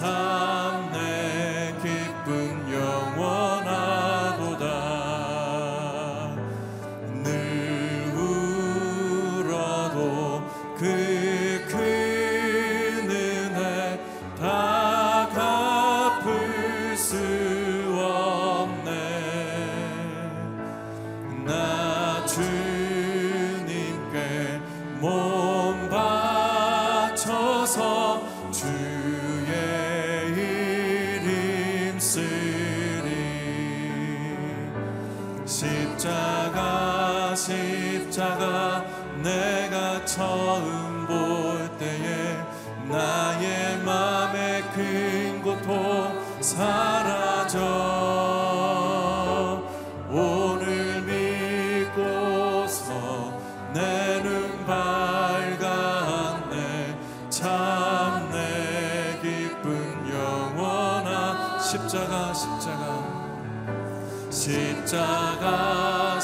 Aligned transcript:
밝 0.00 0.35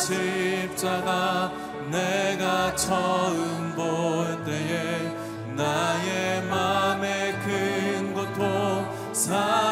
십자가 0.02 1.52
내가 1.88 2.74
처음 2.74 3.72
볼 3.76 4.44
때에 4.44 5.14
나의 5.54 6.42
맘의 6.42 7.32
큰 7.40 8.12
고통 8.12 9.12
사 9.12 9.71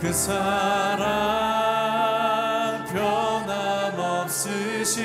그 0.00 0.12
사랑 0.12 1.08
변함없으신 3.96 5.02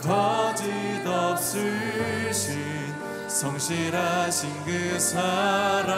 거짓 0.00 1.06
없으신 1.06 2.58
성실하신 3.28 4.64
그 4.64 4.98
사랑 4.98 5.90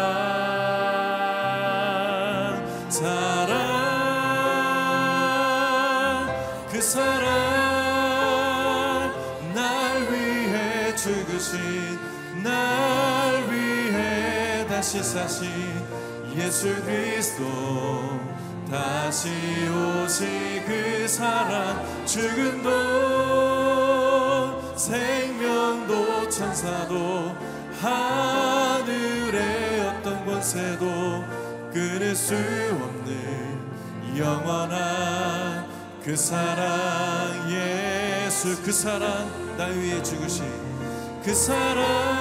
사랑 2.88 3.56
그 6.72 6.82
사랑 6.82 7.30
날 9.54 10.02
위해 10.10 10.92
죽으신 10.96 12.00
날 12.42 13.44
위해 13.48 14.66
다시 14.66 15.00
사신 15.04 15.81
예수 16.36 16.74
그리스도 16.82 18.20
다시 18.70 19.28
오실 19.68 20.64
그 20.64 21.06
사랑 21.06 21.84
죽음도 22.06 22.70
생명도 24.76 26.28
천사도 26.30 27.36
하늘의 27.80 29.80
어떤 29.80 30.24
권세도 30.24 31.24
끊을 31.72 32.14
수 32.14 32.34
없는 32.34 34.16
영원한 34.16 35.66
그 36.02 36.16
사랑 36.16 37.50
예수 37.50 38.62
그 38.62 38.72
사랑 38.72 39.30
날 39.56 39.76
위해 39.76 40.02
죽으신 40.02 40.44
그 41.22 41.34
사랑 41.34 42.11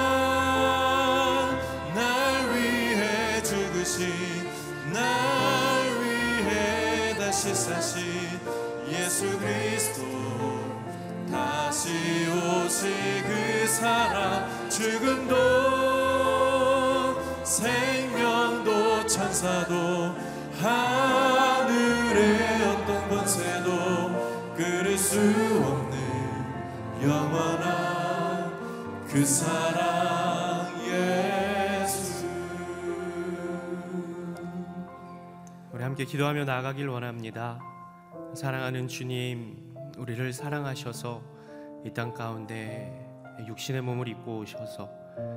죽으신 3.82 4.48
날 4.92 5.02
위해 6.00 7.16
다시 7.18 7.52
사신 7.54 8.40
예수 8.88 9.38
그리스도. 9.38 10.02
다시 11.30 11.90
오실 12.28 12.90
그 13.24 13.66
사랑 13.66 14.48
죽음도 14.68 15.34
생명도 17.44 19.06
천사도 19.06 20.14
하늘의 20.60 22.68
어떤 22.68 23.08
권세도 23.08 24.54
끊을 24.56 24.96
수 24.96 25.18
없는 25.18 27.02
영원한 27.02 28.52
그 29.10 29.24
사랑 29.24 29.91
함께 35.92 36.06
기도하며 36.06 36.46
나아가길 36.46 36.88
원합니다. 36.88 37.60
사랑하는 38.34 38.88
주님, 38.88 39.74
우리를 39.98 40.32
사랑하셔서 40.32 41.22
이 41.84 41.92
땅 41.92 42.14
가운데 42.14 43.06
육신의 43.46 43.82
몸을 43.82 44.08
입고 44.08 44.38
오셔서 44.38 44.88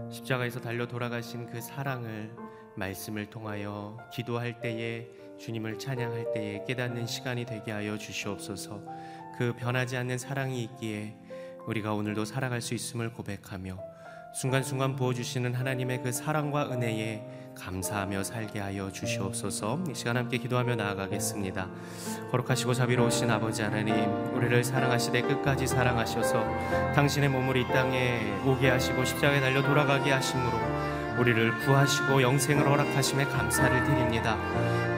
십자가에서 0.10 0.62
달려 0.62 0.88
돌아가신 0.88 1.48
그 1.48 1.60
사랑을 1.60 2.34
말씀을 2.78 3.26
통하여 3.26 3.98
기도할 4.14 4.62
때에 4.62 5.10
주님을 5.38 5.78
찬양할 5.78 6.32
때에 6.32 6.64
깨닫는 6.66 7.06
시간이 7.06 7.46
되게 7.46 7.74
하여 7.74 7.98
주시옵소서. 7.98 8.82
그 9.38 9.54
변하지 9.58 9.98
않는 9.98 10.18
사랑이 10.18 10.64
있기에 10.64 11.18
우리가 11.68 11.94
오늘도 11.94 12.24
살아갈 12.24 12.62
수 12.62 12.74
있음을 12.74 13.12
고백하며 13.12 13.78
순간순간 14.34 14.96
부어 14.96 15.14
주시는 15.14 15.54
하나님의 15.54 16.02
그 16.02 16.14
사랑과 16.14 16.72
은혜에 16.72 17.45
감사하며 17.56 18.24
살게 18.24 18.60
하여 18.60 18.92
주시옵소서. 18.92 19.80
이 19.90 19.96
시간 19.96 20.18
함께 20.18 20.38
기도하며 20.38 20.76
나아가겠습니다. 20.76 21.68
거룩하시고 22.32 22.74
자비로우신 22.74 23.32
아버지 23.32 23.62
하나님 23.64 23.96
우리를 24.36 24.64
사랑하시되 24.64 25.22
끝까지 25.22 25.68
사랑하셔서 25.68 26.44
당신의 26.94 27.30
몸을 27.30 27.58
이 27.58 27.68
땅에 27.68 28.22
오게 28.46 28.70
하시고 28.70 29.04
십자가에 29.06 29.40
달려 29.40 29.62
돌아가게 29.62 30.12
하심으로 30.12 30.76
우리를 31.20 31.60
구하시고 31.60 32.22
영생을 32.22 32.68
허락하심에 32.68 33.26
감사를 33.26 33.84
드립니다. 33.86 34.38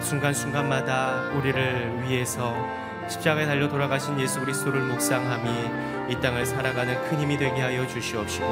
순간순간마다 0.01 1.31
우리를 1.37 2.03
위해서 2.03 2.55
십자가에 3.07 3.45
달려 3.45 3.69
돌아가신 3.69 4.19
예수 4.19 4.39
그리스도를 4.39 4.81
묵상함이 4.81 5.96
이 6.09 6.19
땅을 6.21 6.45
살아가는 6.45 7.01
큰 7.09 7.19
힘이 7.19 7.37
되게 7.37 7.61
하여 7.61 7.85
주시옵시고 7.87 8.47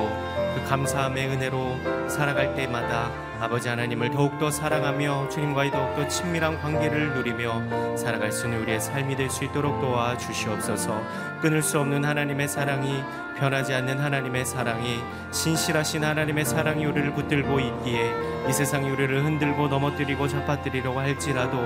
그 0.56 0.64
감사함의 0.70 1.28
은혜로 1.28 2.10
살아갈 2.10 2.56
때마다 2.56 3.12
아버지 3.40 3.68
하나님을 3.68 4.12
더욱더 4.12 4.50
사랑하며 4.50 5.28
주님과의 5.30 5.70
더욱더 5.72 6.08
친밀한 6.08 6.60
관계를 6.62 7.14
누리며 7.16 7.98
살아갈 7.98 8.32
수 8.32 8.46
있는 8.46 8.62
우리의 8.62 8.80
삶이 8.80 9.16
될 9.18 9.30
수 9.30 9.44
있도록 9.44 9.82
도와 9.82 10.18
주시옵소서. 10.18 11.02
끊을 11.42 11.62
수 11.62 11.80
없는 11.80 12.06
하나님의 12.06 12.48
사랑이 12.48 13.04
변하지 13.38 13.74
않는 13.74 14.00
하나님의 14.00 14.46
사랑이 14.46 15.02
신실하신 15.32 16.06
하나님의 16.06 16.46
사랑이 16.46 16.86
우리를 16.86 17.14
붙들고 17.14 17.60
있기에 17.60 18.14
이 18.48 18.54
세상이 18.54 18.90
우리를 18.90 19.26
흔들고 19.26 19.68
넘어뜨리고 19.68 20.30
잡아뜨리려고 20.30 21.00
할지라도 21.02 21.58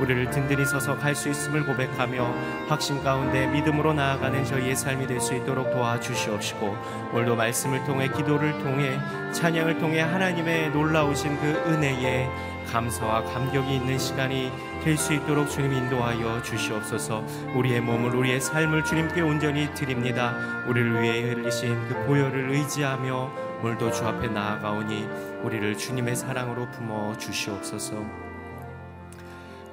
우리를 0.00 0.30
든든히 0.30 0.64
서서 0.64 0.96
갈 0.96 1.14
수 1.14 1.28
있음을 1.28 1.66
고백하며 1.66 2.24
확신 2.68 3.02
가운데 3.04 3.46
믿음으로 3.48 3.92
나아가는 3.92 4.44
저희의 4.44 4.76
삶이 4.76 5.06
될 5.06 5.20
수 5.20 5.34
있도록 5.34 5.37
도와주시옵시고 5.44 6.76
오늘도 7.12 7.36
말씀을 7.36 7.84
통해 7.84 8.08
기도를 8.08 8.58
통해 8.58 8.98
찬양을 9.32 9.78
통해 9.78 10.00
하나님의 10.00 10.70
놀라우신 10.70 11.40
그 11.40 11.46
은혜에 11.70 12.28
감사와 12.70 13.24
감격이 13.24 13.76
있는 13.76 13.98
시간이 13.98 14.50
될 14.82 14.96
수 14.96 15.12
있도록 15.12 15.50
주님 15.50 15.72
인도하여 15.72 16.42
주시옵소서. 16.42 17.24
우리의 17.54 17.80
몸을 17.80 18.14
우리의 18.14 18.40
삶을 18.40 18.84
주님께 18.84 19.20
온전히 19.20 19.72
드립니다. 19.74 20.34
우리를 20.66 21.02
위해 21.02 21.32
흘리신 21.32 21.88
그 21.88 22.06
보혈을 22.06 22.50
의지하며 22.50 23.30
오늘도 23.62 23.92
주 23.92 24.04
앞에 24.04 24.28
나아가오니 24.28 25.06
우리를 25.42 25.76
주님의 25.76 26.16
사랑으로 26.16 26.70
품어 26.70 27.18
주시옵소서. 27.18 28.02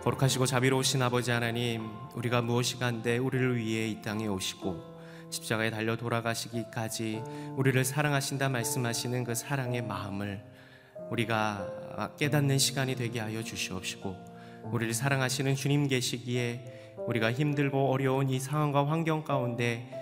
거룩하시고 0.03 0.45
자비로우신 0.45 1.01
아버지 1.01 1.31
하나님 1.31 1.89
우리가 2.13 2.41
무엇이 2.41 2.77
간데 2.77 3.17
우리를 3.17 3.55
위해 3.57 3.87
이 3.87 4.01
땅에 4.01 4.27
오시고 4.27 4.94
십자가에 5.35 5.69
달려 5.69 5.97
돌아가시기까지 5.97 7.21
우리를 7.57 7.83
사랑하신다 7.83 8.49
말씀하시는 8.49 9.23
그 9.25 9.35
사랑의 9.35 9.81
마음을 9.81 10.41
우리가 11.11 12.13
깨닫는 12.17 12.57
시간이 12.57 12.95
되게 12.95 13.19
하여 13.19 13.43
주시옵시고 13.43 14.15
우리를 14.71 14.93
사랑하시는 14.93 15.55
주님 15.55 15.87
계시기에 15.87 16.93
우리가 17.07 17.33
힘들고 17.33 17.91
어려운 17.91 18.29
이 18.29 18.39
상황과 18.39 18.87
환경 18.87 19.23
가운데 19.23 19.94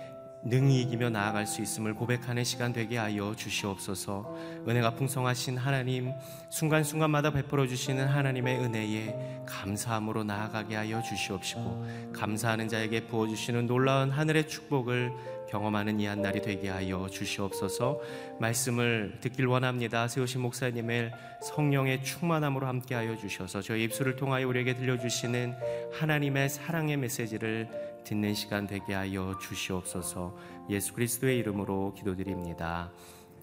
능히 0.46 0.82
이기며 0.82 1.10
나아갈 1.10 1.46
수 1.46 1.62
있음을 1.62 1.94
고백하는 1.94 2.44
시간 2.44 2.72
되게 2.72 2.98
하여 2.98 3.34
주시옵소서. 3.34 4.36
은혜가 4.68 4.94
풍성하신 4.94 5.56
하나님, 5.56 6.12
순간순간마다 6.50 7.30
베풀어 7.30 7.66
주시는 7.66 8.06
하나님의 8.06 8.58
은혜에 8.58 9.42
감사함으로 9.46 10.24
나아가게 10.24 10.76
하여 10.76 11.02
주시옵시고, 11.02 12.12
감사하는 12.14 12.68
자에게 12.68 13.06
부어 13.06 13.26
주시는 13.26 13.66
놀라운 13.66 14.10
하늘의 14.10 14.46
축복을 14.48 15.12
경험하는 15.54 16.00
이 16.00 16.06
한 16.06 16.20
날이 16.20 16.42
되게 16.42 16.68
하여 16.68 17.08
주시옵소서. 17.08 18.00
말씀을 18.40 19.18
듣길 19.20 19.46
원합니다. 19.46 20.08
세우신 20.08 20.40
목사님의 20.40 21.12
성령의 21.42 22.02
충만함으로 22.02 22.66
함께 22.66 22.96
하여 22.96 23.16
주셔서 23.16 23.62
저희 23.62 23.84
입술을 23.84 24.16
통하여 24.16 24.48
우리에게 24.48 24.74
들려 24.74 24.98
주시는 24.98 25.54
하나님의 25.92 26.48
사랑의 26.48 26.96
메시지를 26.96 27.68
듣는 28.04 28.34
시간 28.34 28.66
되게 28.66 28.94
하여 28.94 29.38
주시옵소서. 29.40 30.36
예수 30.70 30.92
그리스도의 30.92 31.38
이름으로 31.38 31.94
기도드립니다. 31.94 32.90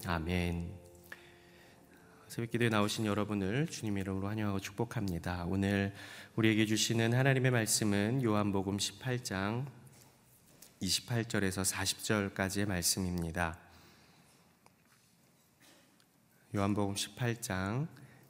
아멘. 0.06 0.70
새벽기도에 2.28 2.68
나오신 2.68 3.06
여러분을 3.06 3.68
주님 3.68 3.96
이름으로 3.96 4.28
환영하고 4.28 4.60
축복합니다. 4.60 5.46
오늘 5.48 5.94
우리에게 6.36 6.66
주시는 6.66 7.14
하나님의 7.14 7.50
말씀은 7.50 8.22
요한복음 8.22 8.76
18장 8.76 9.64
28절에서 10.82 11.64
40절까지의 11.64 12.66
말씀입니다. 12.66 13.56
요한복음 16.54 16.96
18장 16.96 17.86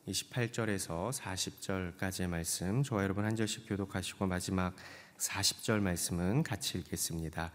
28절에서 0.07 1.11
40절까지의 1.13 2.27
말씀 2.27 2.83
저와 2.83 3.05
여러분 3.05 3.25
한 3.25 3.37
절씩 3.37 3.67
교독하시고 3.69 4.27
마지막 4.27 4.77
40절 5.17 5.81
말씀은 5.81 6.43
같이 6.43 6.77
읽겠습니다. 6.79 7.53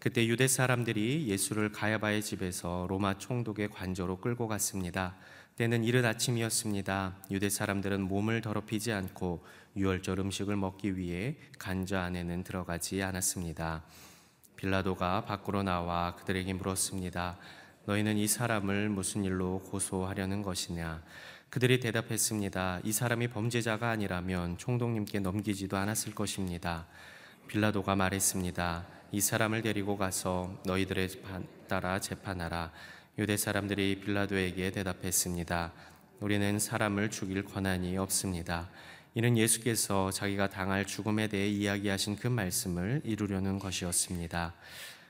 그때 0.00 0.26
유대 0.26 0.48
사람들이 0.48 1.28
예수를 1.28 1.70
가야바의 1.70 2.22
집에서 2.22 2.86
로마 2.88 3.18
총독의 3.18 3.70
관저로 3.70 4.18
끌고 4.18 4.48
갔습니다. 4.48 5.16
때는 5.56 5.84
이른 5.84 6.04
아침이었습니다. 6.04 7.18
유대 7.30 7.50
사람들은 7.50 8.00
몸을 8.00 8.40
더럽히지 8.40 8.92
않고 8.92 9.44
유월절 9.76 10.18
음식을 10.18 10.56
먹기 10.56 10.96
위해 10.96 11.36
관저 11.58 11.98
안에는 11.98 12.42
들어가지 12.42 13.00
않았습니다. 13.02 13.84
빌라도가 14.60 15.24
밖으로 15.24 15.62
나와 15.62 16.14
그들에게 16.16 16.52
물었습니다. 16.52 17.38
너희는 17.86 18.18
이 18.18 18.28
사람을 18.28 18.90
무슨 18.90 19.24
일로 19.24 19.60
고소하려는 19.60 20.42
것이냐? 20.42 21.02
그들이 21.48 21.80
대답했습니다. 21.80 22.80
이 22.84 22.92
사람이 22.92 23.28
범죄자가 23.28 23.88
아니라면 23.88 24.58
총독님께 24.58 25.20
넘기지도 25.20 25.78
않았을 25.78 26.14
것입니다. 26.14 26.86
빌라도가 27.48 27.96
말했습니다. 27.96 28.86
이 29.12 29.20
사람을 29.22 29.62
데리고 29.62 29.96
가서 29.96 30.54
너희들의 30.66 31.08
따라 31.66 31.98
재판하라. 31.98 32.70
유대 33.18 33.38
사람들이 33.38 34.00
빌라도에게 34.00 34.72
대답했습니다. 34.72 35.72
우리는 36.20 36.58
사람을 36.58 37.08
죽일 37.08 37.46
권한이 37.46 37.96
없습니다. 37.96 38.68
이는 39.14 39.36
예수께서 39.36 40.12
자기가 40.12 40.48
당할 40.50 40.84
죽음에 40.84 41.26
대해 41.26 41.48
이야기하신 41.48 42.14
그 42.14 42.28
말씀을 42.28 43.00
이루려는 43.02 43.58
것이었습니다. 43.58 44.54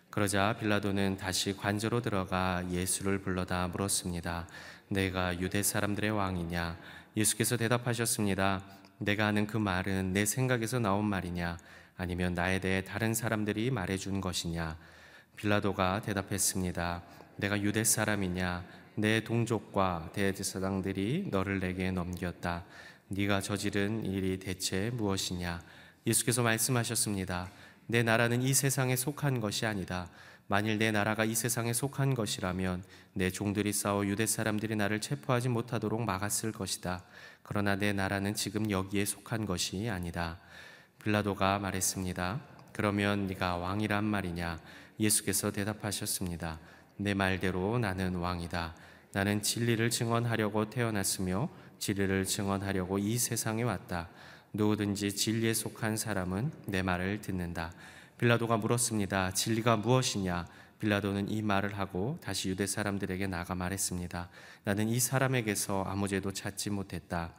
그러자 0.09 0.57
빌라도는 0.59 1.19
다시 1.19 1.55
관저로 1.55 2.01
들어가 2.01 2.65
예수를 2.71 3.19
불러다 3.19 3.69
물었습니다. 3.69 4.49
내가 4.89 5.39
유대 5.39 5.63
사람들의 5.63 6.13
왕이냐? 6.13 6.79
예수께서 7.15 7.59
대답하셨습니다. 7.59 8.63
내가 8.97 9.27
하는 9.27 9.47
그 9.47 9.59
말은 9.59 10.15
내 10.15 10.25
생각에서 10.25 10.79
나온 10.79 11.05
말이냐? 11.05 11.59
아니면 11.99 12.33
나에 12.33 12.59
대해 12.59 12.83
다른 12.83 13.13
사람들이 13.13 13.71
말해준 13.71 14.23
것이냐? 14.23 14.79
빌라도가 15.37 16.01
대답했습니다. 16.01 17.03
내가 17.37 17.61
유대 17.61 17.85
사람이냐? 17.85 18.65
내 18.95 19.23
동족과 19.23 20.11
대제사장들이 20.15 21.29
너를 21.31 21.61
내게 21.61 21.91
넘겼다. 21.91 22.65
네가 23.13 23.41
저지른 23.41 24.05
일이 24.05 24.39
대체 24.39 24.89
무엇이냐? 24.91 25.61
예수께서 26.07 26.45
말씀하셨습니다. 26.45 27.51
내 27.89 28.05
나라는 28.05 28.41
이 28.41 28.55
세상에 28.55 28.95
속한 28.95 29.41
것이 29.41 29.67
아니다. 29.67 30.09
만일 30.47 30.79
내 30.79 30.93
나라가 30.93 31.25
이 31.25 31.35
세상에 31.35 31.73
속한 31.73 32.15
것이라면 32.15 32.85
내 33.15 33.31
종들이 33.31 33.73
싸워 33.73 34.07
유대 34.07 34.27
사람들이 34.27 34.77
나를 34.77 35.01
체포하지 35.01 35.49
못하도록 35.49 36.05
막았을 36.05 36.53
것이다. 36.53 37.03
그러나 37.43 37.75
내 37.75 37.93
나라는 37.93 38.35
지금 38.35 38.71
여기에 38.71 39.05
속한 39.05 39.45
것이 39.45 39.91
아니다. 39.91 40.39
빌라도가 41.03 41.59
말했습니다. 41.59 42.41
그러면 42.73 43.27
네가 43.27 43.57
왕이란 43.57 44.05
말이냐? 44.05 44.61
예수께서 45.01 45.51
대답하셨습니다. 45.51 46.61
내 46.97 47.15
말대로 47.15 47.77
나는 47.81 48.15
왕이다. 48.15 48.77
나는 49.13 49.43
진리를 49.43 49.91
증언하려고 49.91 50.71
태어났으며 50.71 51.49
진리를 51.81 52.27
증언하려고 52.27 52.99
이 52.99 53.19
세상에 53.19 53.63
왔다. 53.63 54.09
누구든지 54.53 55.17
진리에 55.17 55.55
속한 55.55 55.97
사람은 55.97 56.53
내 56.67 56.83
말을 56.83 57.21
듣는다. 57.23 57.73
빌라도가 58.19 58.59
물었습니다. 58.59 59.33
진리가 59.33 59.79
무엇이냐? 59.79 60.47
빌라도는 60.79 61.31
이 61.31 61.43
말을 61.43 61.79
하고 61.79 62.19
다시 62.23 62.51
유대 62.51 62.67
사람들에게 62.67 63.27
나가 63.27 63.55
말했습니다. 63.55 64.29
나는 64.65 64.89
이 64.89 65.01
사람에게서 65.01 65.85
아무 65.85 66.07
죄도 66.07 66.33
찾지 66.33 66.71
못했다. 66.71 67.33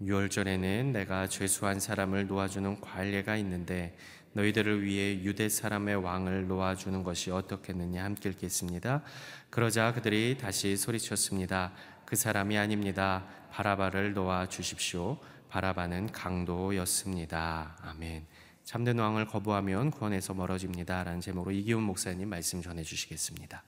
유월절에는 0.00 0.92
내가 0.92 1.28
죄수한 1.28 1.80
사람을 1.80 2.26
놓아주는 2.26 2.80
관례가 2.80 3.36
있는데 3.36 3.96
너희들을 4.32 4.84
위해 4.84 5.22
유대 5.22 5.48
사람의 5.48 5.96
왕을 5.96 6.48
놓아주는 6.48 7.02
것이 7.02 7.30
어떻겠느냐 7.30 8.04
함께 8.04 8.28
읽겠습니다. 8.28 9.02
그러자 9.50 9.94
그들이 9.94 10.36
다시 10.40 10.76
소리쳤습니다. 10.76 11.72
그 12.08 12.16
사람이 12.16 12.56
아닙니다. 12.56 13.26
바라바를 13.50 14.14
놓아 14.14 14.48
주십시오. 14.48 15.18
바라바는 15.50 16.10
강도였습니다. 16.10 17.76
아멘. 17.82 18.24
참된 18.64 18.98
왕을 18.98 19.26
거부하면 19.26 19.90
구원에서 19.90 20.32
멀어집니다. 20.32 21.04
라는 21.04 21.20
제목으로 21.20 21.54
이기훈 21.54 21.82
목사님 21.82 22.30
말씀 22.30 22.62
전해 22.62 22.82
주시겠습니다. 22.82 23.62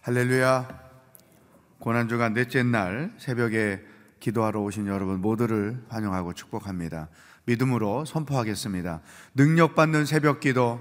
할렐루야. 0.00 0.90
고난주가 1.78 2.30
넷째 2.30 2.64
날 2.64 3.14
새벽에 3.18 3.80
기도하러 4.18 4.60
오신 4.60 4.88
여러분 4.88 5.20
모두를 5.20 5.84
환영하고 5.88 6.32
축복합니다. 6.34 7.10
믿음으로 7.44 8.04
선포하겠습니다. 8.06 9.02
능력받는 9.34 10.04
새벽 10.04 10.40
기도, 10.40 10.80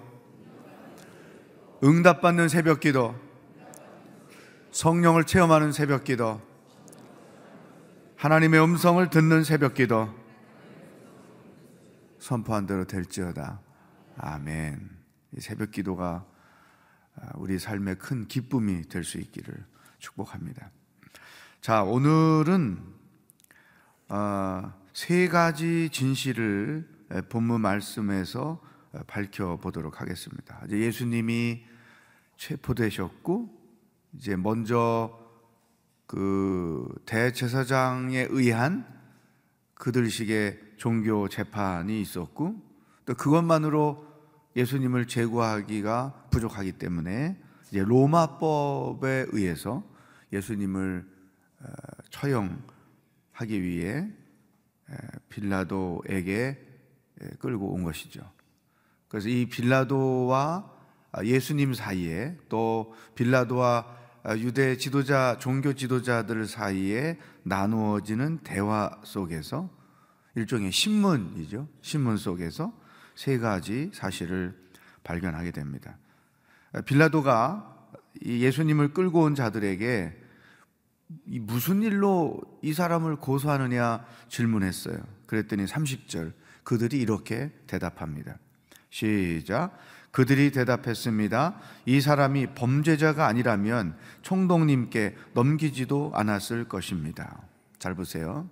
응답받는 1.83 2.49
새벽 2.49 2.79
기도, 2.79 3.13
성령을 4.73 5.25
체험하는 5.25 5.71
새벽 5.71 6.03
기도, 6.03 6.41
하나님의 8.15 8.59
음성을 8.63 9.07
듣는 9.11 9.43
새벽 9.43 9.75
기도, 9.75 10.11
선포한 12.17 12.65
대로 12.65 12.83
될지어다. 12.85 13.61
아멘. 14.17 14.89
이 15.37 15.41
새벽 15.41 15.69
기도가 15.69 16.25
우리 17.35 17.59
삶의 17.59 17.99
큰 17.99 18.27
기쁨이 18.27 18.81
될 18.89 19.03
수 19.03 19.19
있기를 19.19 19.63
축복합니다. 19.99 20.71
자, 21.61 21.83
오늘은 21.83 22.79
어, 24.09 24.73
세 24.91 25.27
가지 25.27 25.89
진실을 25.91 26.89
본문 27.29 27.61
말씀에서 27.61 28.59
밝혀 29.05 29.57
보도록 29.57 30.01
하겠습니다. 30.01 30.63
예수님이 30.67 31.63
체포되셨고 32.37 33.62
이제 34.15 34.35
먼저 34.35 35.19
그 36.05 36.87
대제사장에 37.05 38.27
의한 38.29 38.87
그들식의 39.75 40.75
종교 40.77 41.27
재판이 41.27 41.99
있었고 42.01 42.55
또 43.05 43.13
그것만으로 43.15 44.05
예수님을 44.55 45.07
제거하기가 45.07 46.27
부족하기 46.29 46.73
때문에 46.73 47.37
이제 47.69 47.83
로마법에 47.83 49.27
의해서 49.31 49.83
예수님을 50.31 51.05
어, 51.61 51.65
처형하기 52.11 53.61
위해 53.61 54.07
빌라도에게 55.29 56.59
끌고 57.39 57.73
온 57.73 57.83
것이죠. 57.83 58.21
그래서 59.07 59.29
이 59.29 59.47
빌라도와 59.47 60.71
예수님 61.23 61.73
사이에 61.73 62.37
또 62.49 62.93
빌라도와 63.15 64.02
유대 64.37 64.77
지도자 64.77 65.37
종교 65.39 65.73
지도자들 65.73 66.47
사이에 66.47 67.19
나누어지는 67.43 68.39
대화 68.39 68.89
속에서 69.03 69.69
일종의 70.35 70.71
신문이죠. 70.71 71.67
신문 71.81 72.17
속에서 72.17 72.73
세 73.15 73.37
가지 73.37 73.91
사실을 73.93 74.57
발견하게 75.03 75.51
됩니다. 75.51 75.97
빌라도가 76.85 77.69
예수님을 78.25 78.93
끌고 78.93 79.21
온 79.21 79.35
자들에게 79.35 80.21
무슨 81.41 81.83
일로 81.83 82.39
이 82.61 82.73
사람을 82.73 83.17
고소하느냐 83.17 84.05
질문했어요. 84.29 84.97
그랬더니 85.27 85.65
30절 85.65 86.33
그들이 86.63 86.99
이렇게 86.99 87.51
대답합니다. 87.67 88.39
시작. 88.89 89.77
그들이 90.13 90.51
대답했습니다. 90.51 91.55
이 91.87 91.99
사람이 91.99 92.53
범죄자가 92.53 93.25
아니라면 93.25 93.97
총독님께 94.21 95.15
넘기지도 95.33 96.11
않았을 96.13 96.65
것입니다. 96.65 97.41
잘 97.79 97.95
보세요. 97.95 98.47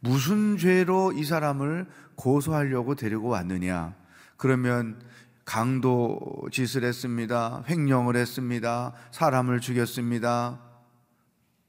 무슨 0.00 0.58
죄로 0.58 1.12
이 1.12 1.24
사람을 1.24 1.86
고소하려고 2.14 2.94
데리고 2.94 3.28
왔느냐? 3.28 3.94
그러면 4.36 5.00
강도 5.46 6.20
짓을 6.52 6.84
했습니다. 6.84 7.64
횡령을 7.66 8.14
했습니다. 8.14 8.92
사람을 9.12 9.60
죽였습니다. 9.60 10.60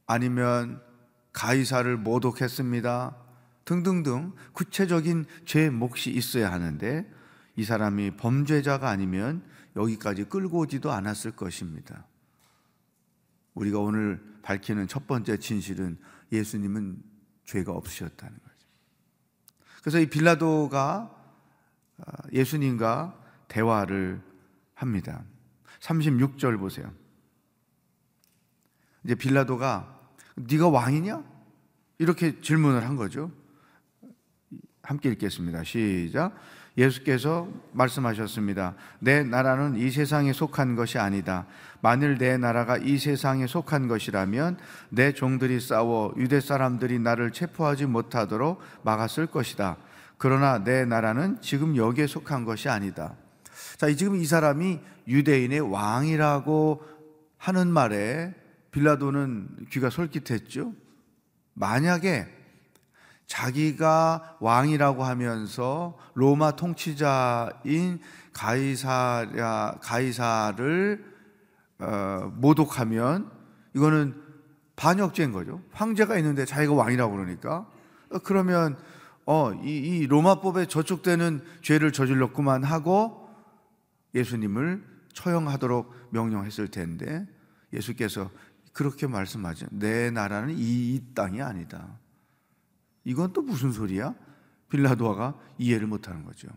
아니면 0.05 0.81
가이사를 1.31 1.95
모독했습니다. 1.95 3.15
등등등 3.63 4.33
구체적인 4.51 5.25
죄 5.45 5.69
몫이 5.69 6.09
있어야 6.09 6.51
하는데 6.51 7.09
이 7.57 7.63
사람이 7.63 8.11
범죄자가 8.17 8.87
아니면 8.87 9.43
여기까지 9.75 10.25
끌고 10.25 10.59
오지도 10.59 10.91
않았을 10.91 11.31
것입니다. 11.31 12.05
우리가 13.55 13.79
오늘 13.79 14.23
밝히는 14.43 14.87
첫 14.87 15.07
번째 15.07 15.37
진실은 15.37 15.97
예수님은 16.31 17.01
죄가 17.45 17.71
없으셨다는 17.71 18.37
거죠. 18.37 18.67
그래서 19.81 19.99
이 19.99 20.05
빌라도가 20.05 21.13
아, 21.97 22.11
예수님과 22.31 23.19
대화를 23.47 24.21
합니다. 24.75 25.23
36절 25.79 26.59
보세요. 26.59 26.93
이제 29.03 29.15
빌라도가 29.15 29.99
네가 30.35 30.69
왕이냐? 30.69 31.23
이렇게 31.97 32.39
질문을 32.39 32.85
한 32.85 32.95
거죠. 32.95 33.31
함께 34.83 35.09
읽겠습니다. 35.09 35.63
시작. 35.63 36.35
예수께서 36.77 37.47
말씀하셨습니다. 37.73 38.75
내 38.99 39.23
나라는 39.23 39.75
이 39.75 39.89
세상에 39.89 40.31
속한 40.31 40.75
것이 40.75 40.99
아니다. 40.99 41.45
만일 41.81 42.17
내 42.17 42.37
나라가 42.37 42.77
이 42.77 42.97
세상에 42.97 43.47
속한 43.47 43.87
것이라면 43.87 44.57
내 44.89 45.13
종들이 45.13 45.59
싸워 45.59 46.13
유대 46.17 46.39
사람들이 46.39 46.99
나를 46.99 47.31
체포하지 47.31 47.87
못하도록 47.87 48.61
막았을 48.83 49.27
것이다. 49.27 49.77
그러나 50.17 50.63
내 50.63 50.85
나라는 50.85 51.41
지금 51.41 51.75
여기에 51.75 52.07
속한 52.07 52.45
것이 52.45 52.69
아니다. 52.69 53.15
자, 53.77 53.91
지금 53.93 54.15
이 54.15 54.25
사람이 54.25 54.79
유대인의 55.07 55.71
왕이라고 55.71 56.83
하는 57.37 57.67
말에 57.67 58.33
빌라도는 58.71 59.67
귀가 59.71 59.89
솔깃했죠. 59.89 60.73
만약에 61.53 62.36
자기가 63.27 64.37
왕이라고 64.39 65.03
하면서 65.03 65.97
로마 66.13 66.51
통치자인 66.51 67.99
가이사랴 68.33 69.79
가이사를 69.81 71.17
어, 71.79 72.33
모독하면 72.35 73.29
이거는 73.75 74.15
반역죄인 74.75 75.31
거죠. 75.31 75.61
황제가 75.71 76.17
있는데 76.17 76.45
자기가 76.45 76.73
왕이라고 76.73 77.15
그러니까 77.15 77.67
어, 78.11 78.19
그러면 78.19 78.77
어, 79.25 79.51
이, 79.53 79.77
이 79.77 80.07
로마법에 80.07 80.67
저촉되는 80.67 81.41
죄를 81.61 81.91
저질렀구만 81.91 82.63
하고 82.63 83.29
예수님을 84.15 84.83
처형하도록 85.13 85.93
명령했을 86.11 86.69
텐데 86.69 87.27
예수께서 87.73 88.31
그렇게 88.71 89.05
말씀하죠. 89.05 89.67
내 89.71 90.11
나라는 90.11 90.55
이 90.57 91.01
땅이 91.13 91.41
아니다. 91.41 91.99
이건 93.07 93.31
또 93.31 93.41
무슨 93.41 93.71
소리야? 93.71 94.13
빌라도아가 94.69 95.39
이해를 95.57 95.87
못하는 95.87 96.25
거죠. 96.25 96.49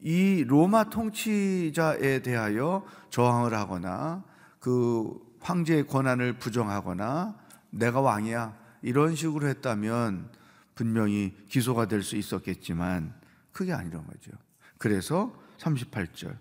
이 0.00 0.42
로마 0.44 0.90
통치자에 0.90 2.20
대하여 2.22 2.84
저항을 3.10 3.54
하거나 3.54 4.24
그 4.58 5.20
황제의 5.38 5.86
권한을 5.86 6.38
부정하거나 6.40 7.38
내가 7.70 8.00
왕이야 8.00 8.58
이런 8.82 9.14
식으로 9.14 9.46
했다면 9.46 10.32
분명히 10.74 11.36
기소가 11.48 11.86
될 11.86 12.02
수 12.02 12.16
있었겠지만 12.16 13.14
그게 13.52 13.72
아니란 13.72 14.04
거죠. 14.04 14.32
그래서 14.78 15.32
38절 15.58 16.36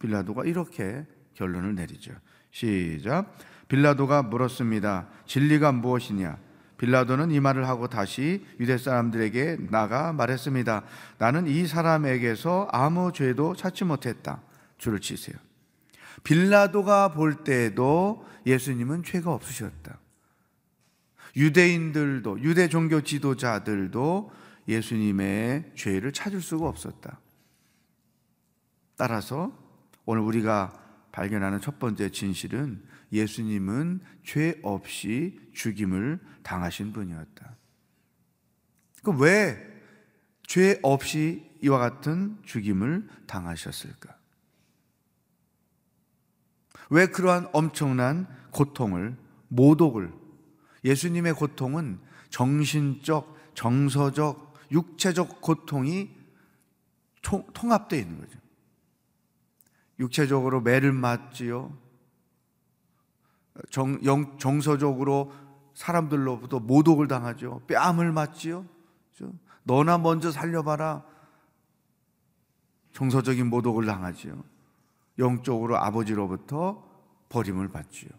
빌라도가 0.00 0.44
이렇게 0.44 1.06
결론을 1.34 1.76
내리죠. 1.76 2.12
시작. 2.50 3.32
빌라도가 3.68 4.22
물었습니다. 4.22 5.08
진리가 5.26 5.72
무엇이냐? 5.72 6.38
빌라도는 6.78 7.30
이 7.30 7.38
말을 7.38 7.68
하고 7.68 7.86
다시 7.86 8.44
유대 8.58 8.76
사람들에게 8.76 9.68
나가 9.70 10.12
말했습니다. 10.12 10.82
나는 11.18 11.46
이 11.46 11.66
사람에게서 11.66 12.68
아무 12.72 13.12
죄도 13.12 13.54
찾지 13.54 13.84
못했다. 13.84 14.42
줄을 14.78 14.98
치세요. 14.98 15.36
빌라도가 16.24 17.12
볼 17.12 17.44
때에도 17.44 18.26
예수님은 18.46 19.04
죄가 19.04 19.32
없으셨다. 19.32 19.98
유대인들도 21.36 22.40
유대 22.42 22.68
종교 22.68 23.00
지도자들도 23.00 24.32
예수님의 24.68 25.72
죄를 25.76 26.12
찾을 26.12 26.40
수가 26.40 26.68
없었다. 26.68 27.20
따라서 28.96 29.56
오늘 30.04 30.22
우리가 30.22 30.72
발견하는 31.12 31.60
첫 31.60 31.78
번째 31.78 32.10
진실은 32.10 32.82
예수님은 33.12 34.00
죄 34.24 34.58
없이 34.62 35.38
죽임을 35.52 36.18
당하신 36.42 36.92
분이었다. 36.92 37.56
그럼 39.02 39.20
왜죄 39.20 40.80
없이 40.82 41.50
이와 41.62 41.78
같은 41.78 42.38
죽임을 42.44 43.08
당하셨을까? 43.26 44.16
왜 46.90 47.06
그러한 47.06 47.48
엄청난 47.52 48.26
고통을, 48.50 49.16
모독을, 49.48 50.12
예수님의 50.84 51.34
고통은 51.34 52.00
정신적, 52.30 53.54
정서적, 53.54 54.54
육체적 54.72 55.40
고통이 55.40 56.10
통합되어 57.22 57.98
있는 57.98 58.18
거죠. 58.18 58.38
육체적으로 59.98 60.60
매를 60.60 60.92
맞지요. 60.92 61.78
정, 63.70 64.02
영, 64.04 64.38
정서적으로 64.38 65.32
사람들로부터 65.74 66.60
모독을 66.60 67.08
당하죠. 67.08 67.60
뺨을 67.66 68.12
맞지요. 68.12 68.66
너나 69.64 69.98
먼저 69.98 70.30
살려봐라. 70.32 71.04
정서적인 72.92 73.46
모독을 73.46 73.86
당하지요. 73.86 74.42
영적으로 75.18 75.76
아버지로부터 75.78 76.90
버림을 77.28 77.68
받지요. 77.68 78.10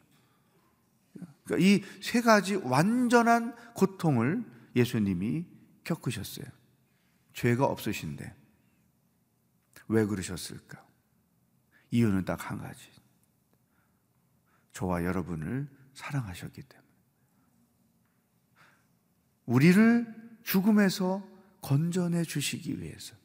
그러니까 1.45 1.67
이 1.67 1.81
세 2.01 2.21
가지 2.21 2.55
완전한 2.55 3.55
고통을 3.75 4.43
예수님이 4.75 5.45
겪으셨어요. 5.83 6.45
죄가 7.33 7.65
없으신데 7.65 8.33
왜 9.89 10.05
그러셨을까? 10.05 10.83
이유는 11.91 12.25
딱 12.25 12.49
한 12.49 12.57
가지. 12.59 12.87
저와 14.73 15.03
여러분을 15.03 15.67
사랑하셨기 15.93 16.61
때문에. 16.61 16.89
우리를 19.45 20.39
죽음에서 20.43 21.27
건져내 21.61 22.23
주시기 22.23 22.81
위해서 22.81 23.15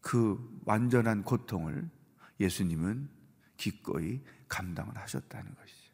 그 0.00 0.62
완전한 0.64 1.22
고통을 1.22 1.90
예수님은 2.40 3.10
기꺼이 3.56 4.22
감당을 4.48 4.96
하셨다는 4.96 5.54
것이죠. 5.54 5.92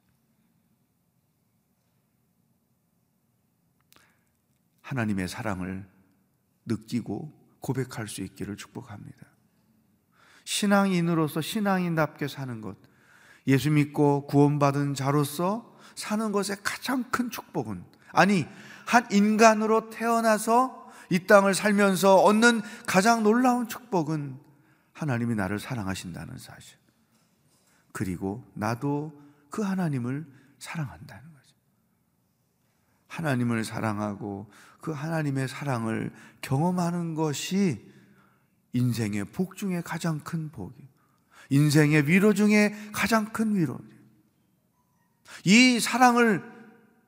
하나님의 4.82 5.28
사랑을 5.28 5.88
느끼고 6.66 7.56
고백할 7.60 8.06
수 8.06 8.20
있기를 8.22 8.56
축복합니다. 8.56 9.26
신앙인으로서 10.44 11.40
신앙인답게 11.40 12.28
사는 12.28 12.60
것, 12.60 12.76
예수 13.46 13.70
믿고 13.70 14.26
구원받은 14.26 14.94
자로서 14.94 15.76
사는 15.94 16.32
것의 16.32 16.56
가장 16.62 17.04
큰 17.10 17.30
축복은 17.30 17.84
아니 18.12 18.46
한 18.86 19.06
인간으로 19.10 19.90
태어나서 19.90 20.90
이 21.10 21.26
땅을 21.26 21.54
살면서 21.54 22.16
얻는 22.16 22.62
가장 22.86 23.22
놀라운 23.22 23.68
축복은 23.68 24.38
하나님이 24.92 25.34
나를 25.34 25.58
사랑하신다는 25.58 26.38
사실. 26.38 26.78
그리고 27.92 28.44
나도 28.54 29.20
그 29.50 29.62
하나님을 29.62 30.26
사랑한다는 30.58 31.22
거죠. 31.32 31.54
하나님을 33.08 33.64
사랑하고 33.64 34.50
그 34.80 34.92
하나님의 34.92 35.48
사랑을 35.48 36.12
경험하는 36.40 37.14
것이 37.14 37.92
인생의 38.72 39.26
복 39.26 39.56
중에 39.56 39.80
가장 39.82 40.20
큰 40.20 40.50
복이에요. 40.50 40.93
인생의 41.54 42.08
위로 42.08 42.34
중에 42.34 42.74
가장 42.92 43.32
큰 43.32 43.54
위로. 43.54 43.78
이 45.44 45.78
사랑을 45.78 46.42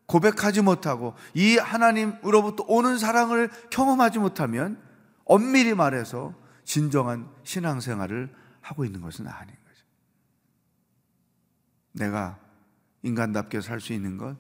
고백하지 0.07 0.63
못하고 0.63 1.15
이 1.35 1.57
하나님으로부터 1.57 2.65
오는 2.69 2.97
사랑을 2.97 3.51
경험하지 3.71 4.21
못하면 4.21 4.81
엄밀히 5.25 5.75
말해서 5.75 6.33
진정한 6.65 7.29
신앙생활을 7.43 8.33
하고 8.61 8.85
있는 8.85 9.01
것은 9.01 9.27
아닌 9.27 9.53
거죠. 9.67 9.85
내가 11.93 12.39
인간답게 13.03 13.61
살 13.61 13.81
수 13.81 13.93
있는 13.93 14.17
것 14.17 14.37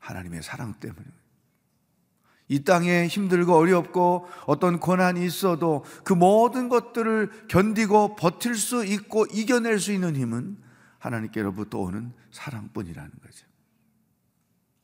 하나님의 0.00 0.42
사랑 0.42 0.74
때문입니다. 0.74 1.21
이 2.52 2.64
땅에 2.64 3.06
힘들고 3.06 3.54
어렵고 3.56 4.28
어떤 4.44 4.78
고난이 4.78 5.24
있어도 5.24 5.86
그 6.04 6.12
모든 6.12 6.68
것들을 6.68 7.46
견디고 7.48 8.16
버틸 8.16 8.56
수 8.56 8.84
있고 8.84 9.24
이겨낼 9.32 9.80
수 9.80 9.90
있는 9.90 10.14
힘은 10.16 10.58
하나님께로부터 10.98 11.78
오는 11.78 12.12
사랑뿐이라는 12.30 13.10
거죠. 13.22 13.46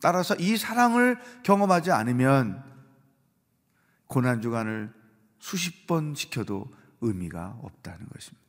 따라서 0.00 0.34
이 0.36 0.56
사랑을 0.56 1.18
경험하지 1.42 1.92
않으면 1.92 2.64
고난 4.06 4.40
주간을 4.40 4.90
수십 5.38 5.86
번 5.86 6.14
지켜도 6.14 6.72
의미가 7.02 7.58
없다는 7.60 8.08
것입니다. 8.08 8.46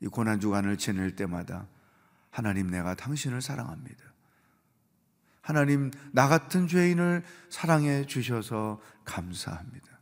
이 0.00 0.08
고난 0.08 0.40
주간을 0.40 0.76
지낼 0.76 1.14
때마다 1.14 1.68
하나님 2.30 2.66
내가 2.66 2.96
당신을 2.96 3.40
사랑합니다. 3.40 4.02
하나님, 5.40 5.90
나 6.12 6.28
같은 6.28 6.68
죄인을 6.68 7.24
사랑해 7.48 8.06
주셔서 8.06 8.80
감사합니다. 9.04 10.00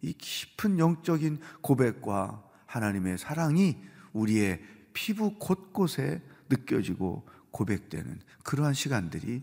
이 0.00 0.12
깊은 0.12 0.78
영적인 0.78 1.40
고백과 1.60 2.42
하나님의 2.66 3.18
사랑이 3.18 3.76
우리의 4.12 4.62
피부 4.92 5.38
곳곳에 5.38 6.22
느껴지고 6.48 7.28
고백되는 7.50 8.20
그러한 8.44 8.74
시간들이 8.74 9.42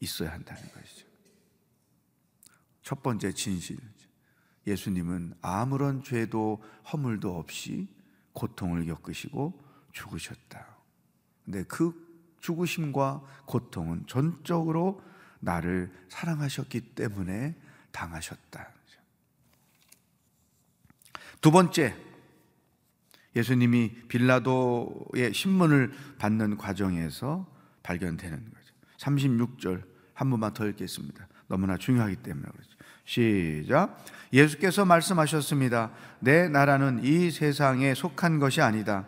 있어야 0.00 0.32
한다는 0.32 0.62
것이죠. 0.72 1.06
첫 2.82 3.02
번째 3.02 3.32
진실. 3.32 3.78
예수님은 4.66 5.34
아무런 5.40 6.02
죄도 6.02 6.62
허물도 6.92 7.36
없이 7.36 7.88
고통을 8.32 8.86
겪으시고 8.86 9.62
죽으셨다. 9.92 10.76
근데 11.44 11.64
그 11.64 12.09
죽으심과 12.40 13.22
고통은 13.46 14.04
전적으로 14.06 15.02
나를 15.40 15.90
사랑하셨기 16.08 16.80
때문에 16.94 17.54
당하셨다. 17.92 18.68
두 21.40 21.50
번째, 21.50 21.96
예수님이 23.34 23.92
빌라도의 24.08 25.32
신문을 25.32 25.92
받는 26.18 26.56
과정에서 26.56 27.46
발견되는 27.82 28.38
거죠. 28.38 28.74
36절 28.98 29.82
한 30.12 30.28
번만 30.28 30.52
더 30.52 30.66
읽겠습니다. 30.68 31.26
너무나 31.46 31.76
중요하기 31.78 32.16
때문에 32.16 32.46
그렇죠. 32.48 32.70
시작. 33.04 34.04
예수께서 34.32 34.84
말씀하셨습니다. 34.84 35.90
내 36.20 36.48
나라는 36.48 37.02
이 37.02 37.30
세상에 37.30 37.94
속한 37.94 38.38
것이 38.38 38.60
아니다. 38.60 39.06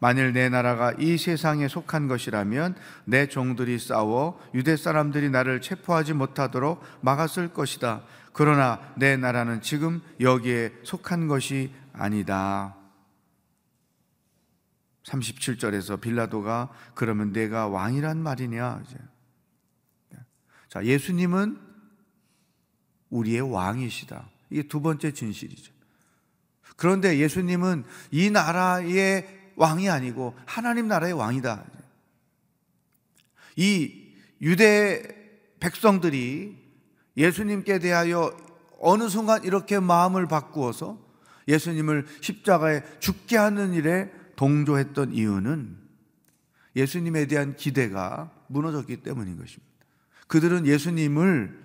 만일 0.00 0.32
내 0.32 0.48
나라가 0.48 0.92
이 0.98 1.18
세상에 1.18 1.68
속한 1.68 2.08
것이라면 2.08 2.74
내 3.04 3.28
종들이 3.28 3.78
싸워 3.78 4.40
유대 4.54 4.76
사람들이 4.76 5.28
나를 5.30 5.60
체포하지 5.60 6.14
못하도록 6.14 6.82
막았을 7.02 7.52
것이다. 7.52 8.02
그러나 8.32 8.80
내 8.96 9.16
나라는 9.16 9.60
지금 9.60 10.00
여기에 10.18 10.72
속한 10.84 11.28
것이 11.28 11.72
아니다. 11.92 12.76
37절에서 15.04 16.00
빌라도가 16.00 16.70
그러면 16.94 17.32
내가 17.32 17.68
왕이란 17.68 18.18
말이냐? 18.22 18.82
자, 20.68 20.84
예수님은 20.84 21.58
우리의 23.10 23.52
왕이시다. 23.52 24.30
이게 24.50 24.62
두 24.62 24.80
번째 24.80 25.12
진실이죠. 25.12 25.72
그런데 26.76 27.18
예수님은 27.18 27.84
이 28.12 28.30
나라의 28.30 29.39
왕이 29.56 29.88
아니고 29.88 30.34
하나님 30.46 30.88
나라의 30.88 31.12
왕이다. 31.12 31.64
이 33.56 34.14
유대 34.40 35.02
백성들이 35.60 36.56
예수님께 37.16 37.78
대하여 37.78 38.34
어느 38.78 39.08
순간 39.08 39.44
이렇게 39.44 39.78
마음을 39.78 40.26
바꾸어서 40.26 40.98
예수님을 41.48 42.06
십자가에 42.20 42.82
죽게 43.00 43.36
하는 43.36 43.74
일에 43.74 44.10
동조했던 44.36 45.12
이유는 45.12 45.76
예수님에 46.76 47.26
대한 47.26 47.56
기대가 47.56 48.30
무너졌기 48.46 48.98
때문인 48.98 49.36
것입니다. 49.36 49.70
그들은 50.28 50.66
예수님을 50.66 51.60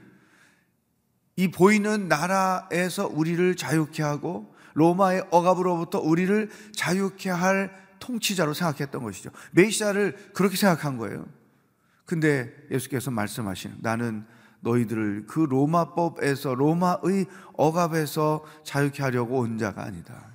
이 1.38 1.52
보이는 1.52 2.08
나라에서 2.08 3.08
우리를 3.08 3.56
자유케 3.56 4.02
하고 4.04 4.55
로마의 4.75 5.25
억압으로부터 5.31 5.99
우리를 5.99 6.49
자유케 6.73 7.29
할 7.29 7.85
통치자로 7.99 8.53
생각했던 8.53 9.01
것이죠. 9.03 9.31
메시아를 9.51 10.31
그렇게 10.33 10.55
생각한 10.55 10.97
거예요. 10.97 11.25
근데 12.05 12.53
예수께서 12.69 13.09
말씀하시는 13.09 13.77
나는 13.81 14.25
너희들을 14.59 15.25
그 15.27 15.39
로마법에서 15.39 16.55
로마의 16.55 17.25
억압에서 17.53 18.45
자유케 18.63 19.01
하려고 19.01 19.39
온 19.39 19.57
자가 19.57 19.83
아니다. 19.83 20.31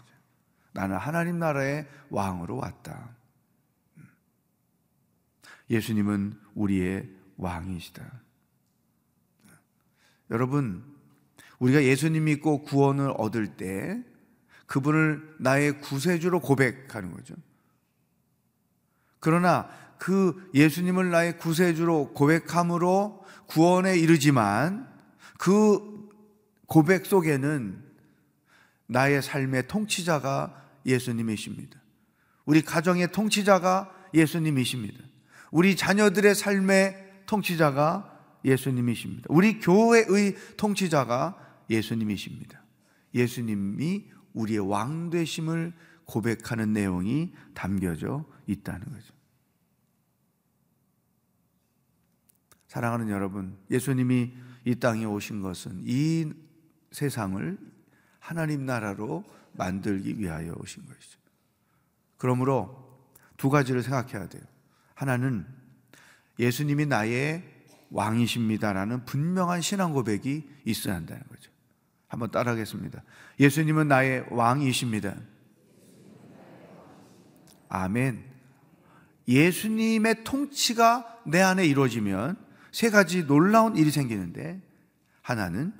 나는 0.73 0.97
하나님 0.97 1.39
나라의 1.39 1.87
왕으로 2.11 2.57
왔다. 2.57 3.11
예수님은 5.69 6.39
우리의 6.55 7.09
왕이시다. 7.37 8.05
여러분, 10.31 10.85
우리가 11.59 11.83
예수님 11.83 12.25
믿고 12.25 12.63
구원을 12.63 13.13
얻을 13.17 13.57
때 13.57 14.03
그분을 14.71 15.35
나의 15.41 15.81
구세주로 15.81 16.39
고백하는 16.39 17.11
거죠. 17.11 17.35
그러나 19.19 19.69
그 19.99 20.49
예수님을 20.55 21.11
나의 21.11 21.39
구세주로 21.39 22.13
고백함으로 22.13 23.25
구원에 23.47 23.99
이르지만 23.99 24.89
그 25.39 26.09
고백 26.67 27.05
속에는 27.05 27.83
나의 28.87 29.23
삶의 29.23 29.67
통치자가 29.67 30.55
예수님이십니다. 30.87 31.81
우리 32.45 32.63
가정의 32.63 33.11
통치자가 33.11 33.93
예수님이십니다. 34.15 35.01
우리 35.51 35.75
자녀들의 35.75 36.37
삶의 36.37 37.25
통치자가 37.27 38.21
예수님이십니다. 38.45 39.25
우리 39.31 39.59
교회의 39.59 40.37
통치자가 40.57 41.37
예수님이십니다. 41.69 42.63
예수님이 43.15 44.20
우리의 44.35 44.61
왕 44.61 45.11
되심을 45.11 45.73
고백하는 46.05 46.73
내용이 46.73 47.33
담겨져 47.55 48.25
있다는 48.47 48.91
거죠. 48.93 49.15
사랑하는 52.69 53.09
여러분, 53.09 53.59
예수님이 53.71 54.33
이 54.65 54.75
땅에 54.77 55.05
오신 55.05 55.43
것은 55.43 55.83
이 55.85 56.33
세상을 56.93 57.59
하나님 58.19 58.67
나라로 58.67 59.25
만들기 59.53 60.19
위하여 60.19 60.55
오신 60.57 60.87
것이죠. 60.87 61.19
그러므로 62.17 63.09
두 63.37 63.51
가지를 63.51 63.83
생각해야 63.83 64.29
돼요. 64.29 64.43
하나는 64.95 65.47
예수님이 66.39 66.87
나의 66.87 67.43
왕이십니다라는 67.91 69.05
분명한 69.05 69.63
신앙 69.63 69.93
고백이 69.93 70.49
있어야 70.65 70.95
한다는 70.95 71.23
거죠. 71.29 71.51
한번 72.11 72.31
따라하겠습니다. 72.33 73.03
예수님은 73.39 73.89
나의 73.89 74.27
왕이십니다. 74.31 75.15
아멘. 77.69 78.25
예수님의 79.29 80.25
통치가 80.25 81.21
내 81.25 81.41
안에 81.41 81.65
이루어지면 81.65 82.37
세 82.73 82.91
가지 82.91 83.27
놀라운 83.27 83.77
일이 83.77 83.93
생기는데 83.93 84.61
하나는 85.23 85.73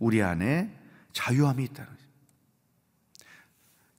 우리 0.00 0.22
안에 0.22 0.76
자유함이 1.12 1.62
있다는 1.64 1.88
거죠. 1.88 2.04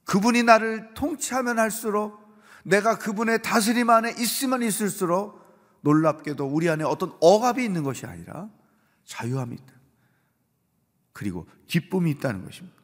그분이 0.03 0.43
나를 0.43 0.93
통치하면 0.93 1.57
할수록 1.57 2.19
내가 2.63 2.97
그분의 2.97 3.43
다스림 3.43 3.89
안에 3.89 4.11
있으면 4.19 4.61
있을수록 4.61 5.41
놀랍게도 5.81 6.45
우리 6.45 6.69
안에 6.69 6.83
어떤 6.83 7.15
억압이 7.21 7.63
있는 7.63 7.83
것이 7.83 8.05
아니라 8.05 8.49
자유함이 9.05 9.55
있다. 9.55 9.76
그리고 11.17 11.47
기쁨이 11.65 12.11
있다는 12.11 12.45
것입니다. 12.45 12.77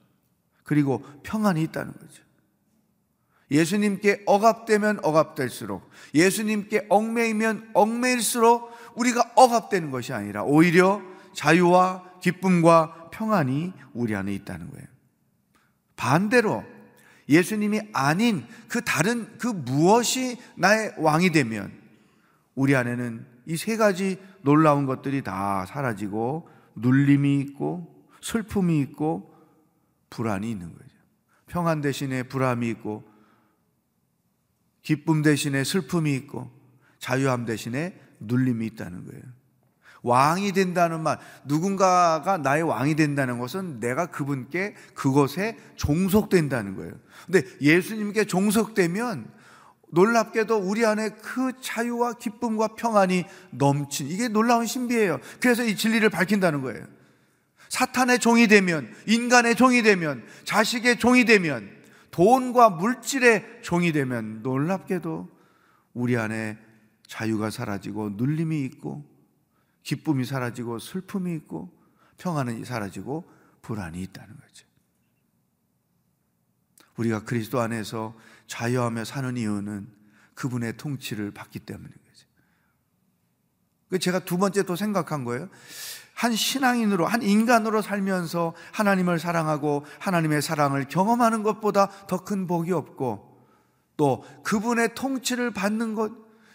그리고 0.63 1.03
평안이 1.21 1.61
있다는 1.61 1.93
거죠. 1.93 2.23
예수님께 3.51 4.23
억압되면 4.25 5.01
억압될수록 5.03 5.87
예수님께 6.15 6.87
얽매이면 6.89 7.69
얽매일수록 7.75 8.71
우리가 8.95 9.33
억압되는 9.35 9.91
것이 9.91 10.13
아니라 10.13 10.41
오히려 10.43 10.99
자유와 11.35 12.19
기쁨과 12.21 13.11
평안이 13.11 13.71
우리 13.93 14.15
안에 14.15 14.33
있다는 14.33 14.71
거예요. 14.71 14.87
반대로 15.95 16.63
예수님이 17.29 17.81
아닌 17.93 18.47
그 18.67 18.83
다른 18.83 19.37
그 19.37 19.45
무엇이 19.45 20.39
나의 20.55 20.95
왕이 20.97 21.29
되면 21.29 21.71
우리 22.55 22.75
안에는 22.75 23.27
이 23.45 23.57
세 23.57 23.77
가지 23.77 24.17
놀라운 24.41 24.87
것들이 24.87 25.21
다 25.21 25.67
사라지고 25.67 26.49
눌림이 26.75 27.39
있고 27.41 27.92
슬픔이 28.23 28.79
있고 28.79 29.36
불안이 30.09 30.49
있는 30.49 30.71
거죠. 30.71 30.89
평안 31.47 31.81
대신에 31.81 32.23
불안이 32.23 32.69
있고 32.69 33.03
기쁨 34.81 35.21
대신에 35.21 35.63
슬픔이 35.63 36.15
있고 36.15 36.49
자유함 36.99 37.45
대신에 37.45 37.99
눌림이 38.21 38.65
있다는 38.67 39.05
거예요. 39.05 39.21
왕이 40.03 40.51
된다는 40.51 41.01
말, 41.01 41.17
누군가가 41.45 42.38
나의 42.38 42.63
왕이 42.63 42.95
된다는 42.95 43.39
것은 43.39 43.79
내가 43.79 44.07
그분께 44.07 44.75
그것에 44.93 45.57
종속된다는 45.75 46.75
거예요. 46.75 46.93
근데 47.25 47.43
예수님께 47.62 48.25
종속되면 48.25 49.31
놀랍게도 49.91 50.57
우리 50.57 50.86
안에 50.86 51.09
그 51.21 51.53
자유와 51.62 52.13
기쁨과 52.13 52.75
평안이 52.75 53.25
넘친 53.51 54.07
이게 54.07 54.27
놀라운 54.27 54.65
신비예요. 54.65 55.19
그래서 55.39 55.63
이 55.63 55.75
진리를 55.75 56.09
밝힌다는 56.09 56.62
거예요. 56.62 56.86
사탄의 57.73 58.19
종이 58.19 58.45
되면, 58.45 58.93
인간의 59.07 59.55
종이 59.55 59.81
되면, 59.81 60.23
자식의 60.43 60.99
종이 60.99 61.25
되면, 61.25 61.75
돈과 62.12 62.69
물질의 62.69 63.63
종이 63.63 63.91
되면 63.91 64.43
놀랍게도 64.43 65.27
우리 65.95 66.15
안에 66.15 66.59
자유가 67.07 67.49
사라지고 67.49 68.12
눌림이 68.12 68.63
있고 68.65 69.03
기쁨이 69.81 70.23
사라지고 70.23 70.77
슬픔이 70.77 71.33
있고 71.38 71.75
평안이 72.17 72.63
사라지고 72.63 73.27
불안이 73.63 74.03
있다는 74.03 74.38
거죠. 74.39 74.67
우리가 76.97 77.23
그리스도 77.23 77.59
안에서 77.59 78.15
자유하며 78.45 79.03
사는 79.03 79.36
이유는 79.36 79.88
그분의 80.36 80.77
통치를 80.77 81.31
받기 81.31 81.57
때문인 81.59 81.89
거죠. 81.89 82.27
그 83.89 83.97
제가 83.97 84.19
두 84.19 84.38
번째 84.38 84.62
또 84.62 84.75
생각한 84.75 85.23
거예요. 85.23 85.49
한 86.13 86.36
신앙인으로, 86.36 87.06
한 87.06 87.21
인간으로 87.21 87.82
살면서 87.82 88.54
하나님을 88.71 89.19
사랑하고 89.19 89.86
하나님의 89.99 90.41
사랑을 90.41 90.88
경험하는 90.88 91.43
것보다 91.43 91.89
더 92.08 92.23
큰 92.23 92.47
복이 92.47 92.71
없고 92.71 93.34
또 93.97 94.23
그분의 94.43 94.95
통치를 94.95 95.52
받는 95.52 95.95
것, 95.95 96.12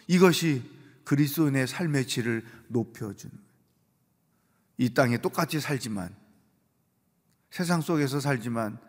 이것이 0.07 0.63
그리스도인의 1.03 1.67
삶의 1.67 2.07
질을 2.07 2.43
높여주는 2.67 3.33
이 4.77 4.93
땅에 4.93 5.17
똑같이 5.17 5.59
살지만 5.59 6.15
세상 7.51 7.81
속에서 7.81 8.19
살지만 8.19 8.79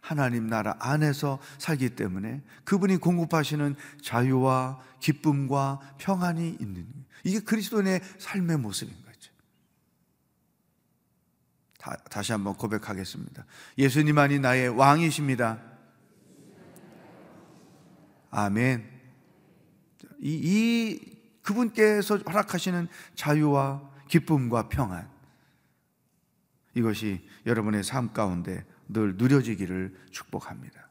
하나님 0.00 0.46
나라 0.46 0.76
안에서 0.80 1.38
살기 1.58 1.90
때문에 1.90 2.42
그분이 2.64 2.96
공급하시는 2.96 3.76
자유와 4.02 4.80
기쁨과 5.00 5.80
평안이 5.98 6.56
있는 6.60 6.86
이게 7.24 7.40
그리스도인의 7.40 8.00
삶의 8.18 8.58
모습인 8.58 8.94
거죠. 8.94 9.09
다, 9.09 9.09
다 11.80 12.22
시 12.22 12.32
한번 12.32 12.54
고백하겠습니다. 12.54 13.44
예수님만이 13.78 14.38
나의 14.38 14.68
왕이십니다. 14.68 15.58
아멘. 18.30 18.86
이, 20.20 20.30
이 20.30 21.20
그분께서 21.42 22.18
허락하시는 22.18 22.86
자유와 23.14 23.82
기쁨과 24.08 24.68
평안 24.68 25.08
이것이 26.74 27.26
여러분의 27.46 27.82
삶 27.82 28.12
가운데 28.12 28.64
늘 28.88 29.16
누려지기를 29.16 29.96
축복합니다. 30.10 30.88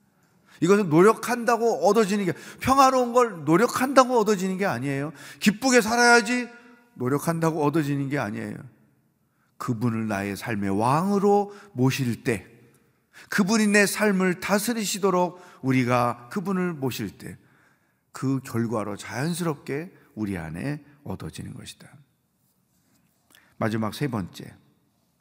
이것은 0.61 0.89
노력한다고 0.89 1.87
얻어지는 1.87 2.25
게 2.25 2.33
평화로운 2.59 3.13
걸 3.13 3.45
노력한다고 3.45 4.19
얻어지는 4.19 4.57
게 4.57 4.65
아니에요. 4.65 5.13
기쁘게 5.39 5.81
살아야지 5.81 6.49
노력한다고 6.95 7.63
얻어지는 7.63 8.09
게 8.09 8.17
아니에요. 8.17 8.57
그분을 9.59 10.07
나의 10.07 10.35
삶의 10.35 10.71
왕으로 10.79 11.53
모실 11.73 12.23
때 12.23 12.47
그분이 13.29 13.67
내 13.67 13.85
삶을 13.85 14.39
다스리시도록 14.39 15.39
우리가 15.61 16.29
그분을 16.31 16.73
모실 16.73 17.19
때 17.19 17.37
그 18.11 18.41
결과로 18.41 18.97
자연스럽게 18.97 19.93
우리 20.15 20.37
안에 20.37 20.83
얻어지는 21.03 21.53
것이다. 21.53 21.89
마지막 23.57 23.93
세 23.93 24.07
번째 24.07 24.55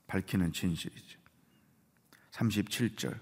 밝히는 0.07 0.53
진실이죠. 0.53 1.19
37절 2.33 3.19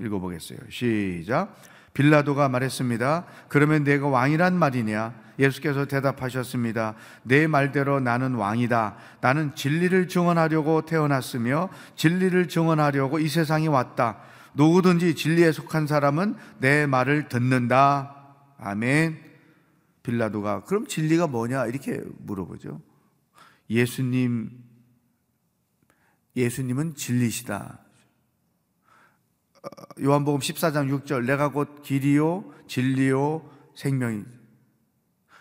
읽어보겠어요. 0.00 0.58
시작. 0.70 1.56
빌라도가 1.94 2.48
말했습니다. 2.48 3.26
그러면 3.48 3.84
내가 3.84 4.08
왕이란 4.08 4.56
말이냐? 4.58 5.14
예수께서 5.38 5.86
대답하셨습니다. 5.86 6.94
내 7.22 7.46
말대로 7.46 8.00
나는 8.00 8.34
왕이다. 8.34 8.96
나는 9.20 9.54
진리를 9.54 10.08
증언하려고 10.08 10.82
태어났으며 10.82 11.68
진리를 11.96 12.48
증언하려고 12.48 13.18
이 13.18 13.28
세상에 13.28 13.66
왔다. 13.66 14.18
누구든지 14.54 15.14
진리에 15.14 15.52
속한 15.52 15.86
사람은 15.86 16.36
내 16.58 16.86
말을 16.86 17.28
듣는다. 17.28 18.16
아멘. 18.58 19.18
빌라도가 20.02 20.64
그럼 20.64 20.86
진리가 20.86 21.26
뭐냐? 21.26 21.66
이렇게 21.66 22.00
물어보죠. 22.18 22.80
예수님 23.70 24.50
예수님은 26.36 26.94
진리시다. 26.94 27.81
어, 29.62 30.02
요한복음 30.02 30.40
14장 30.40 31.04
6절 31.04 31.24
내가 31.24 31.48
곧 31.48 31.82
길이요 31.82 32.44
진리요 32.66 33.48
생명이 33.74 34.24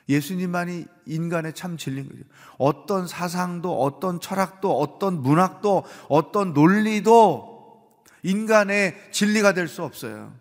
예수님만이 0.10 0.86
인간의 1.06 1.54
참 1.54 1.78
진리인 1.78 2.10
거죠. 2.10 2.24
어떤 2.58 3.08
사상도 3.08 3.82
어떤 3.82 4.20
철학도 4.20 4.78
어떤 4.80 5.22
문학도 5.22 5.86
어떤 6.10 6.54
논리도 6.54 7.94
인간의 8.24 9.10
진리가 9.12 9.54
될 9.54 9.68
수 9.68 9.84
없어요. 9.84 10.34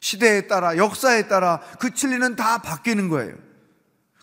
시대에 0.00 0.46
따라 0.46 0.76
역사에 0.76 1.28
따라 1.28 1.60
그 1.78 1.92
진리는 1.92 2.36
다 2.36 2.62
바뀌는 2.62 3.08
거예요. 3.08 3.36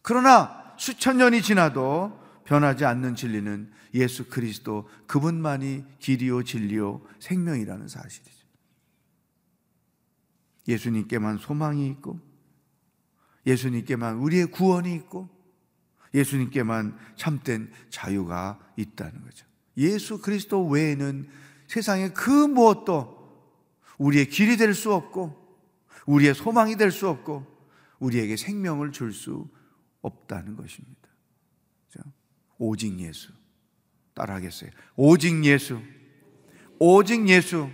그러나 0.02 0.74
수천 0.78 1.18
년이 1.18 1.42
지나도 1.42 2.18
변하지 2.46 2.86
않는 2.86 3.16
진리는 3.16 3.72
예수 3.94 4.28
그리스도 4.28 4.90
그분만이 5.06 5.84
길이요 6.00 6.44
진리요 6.44 7.02
생명이라는 7.20 7.88
사실이죠. 7.88 8.37
예수님께만 10.68 11.38
소망이 11.38 11.88
있고 11.90 12.20
예수님께만 13.46 14.18
우리의 14.18 14.48
구원이 14.48 14.94
있고 14.96 15.30
예수님께만 16.14 16.98
참된 17.16 17.72
자유가 17.90 18.60
있다는 18.76 19.22
거죠. 19.24 19.46
예수 19.78 20.20
그리스도 20.22 20.68
외에는 20.68 21.28
세상에 21.68 22.10
그 22.10 22.32
무엇도 22.32 23.18
우리의 23.98 24.28
길이 24.28 24.58
될 24.58 24.74
수 24.74 24.94
없고 24.94 25.46
우리의 26.06 26.34
소망이 26.34 26.76
될 26.76 26.92
수 26.92 27.08
없고 27.08 27.46
우리에게 28.00 28.36
생명을 28.38 28.92
줄 28.92 29.14
수 29.14 29.48
없다는 30.02 30.56
것입니다. 30.56 30.96
오직 32.60 33.00
예수. 33.00 33.32
따라하겠어요. 34.14 34.72
오직 34.96 35.46
예수. 35.46 35.80
오직 36.80 37.28
예수. 37.30 37.70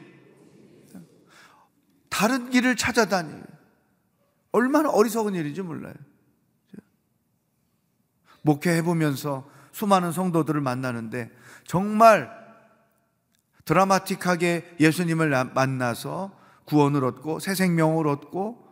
다른 2.13 2.52
길을 2.52 2.76
찾아다니. 2.76 3.41
얼마나 4.52 4.91
어리석은 4.91 5.34
일인지 5.34 5.63
몰라요. 5.63 5.95
목회해보면서 8.43 9.49
수많은 9.71 10.12
성도들을 10.12 10.62
만나는데 10.62 11.32
정말 11.65 12.30
드라마틱하게 13.65 14.76
예수님을 14.80 15.54
만나서 15.56 16.38
구원을 16.65 17.04
얻고 17.04 17.39
새 17.39 17.56
생명을 17.56 18.08
얻고 18.08 18.63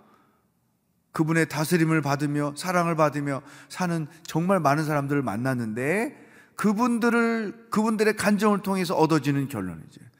그분의 1.11 1.49
다스림을 1.49 2.03
받으며 2.03 2.53
사랑을 2.55 2.95
받으며 2.95 3.41
사는 3.69 4.07
정말 4.21 4.59
많은 4.59 4.85
사람들을 4.85 5.23
만났는데 5.23 6.15
그분들을 6.55 7.69
그분들의 7.71 8.15
간정을 8.17 8.61
통해서 8.61 8.93
얻어지는 8.93 9.47
결론이죠. 9.47 10.10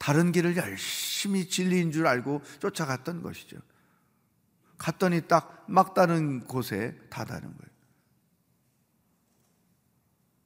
다른 0.00 0.32
길을 0.32 0.56
열심히 0.56 1.46
진리인 1.46 1.92
줄 1.92 2.06
알고 2.06 2.40
쫓아갔던 2.58 3.22
것이죠. 3.22 3.58
갔더니 4.78 5.28
딱 5.28 5.66
막다른 5.68 6.40
곳에 6.40 6.98
다다른 7.10 7.42
거예요. 7.42 7.70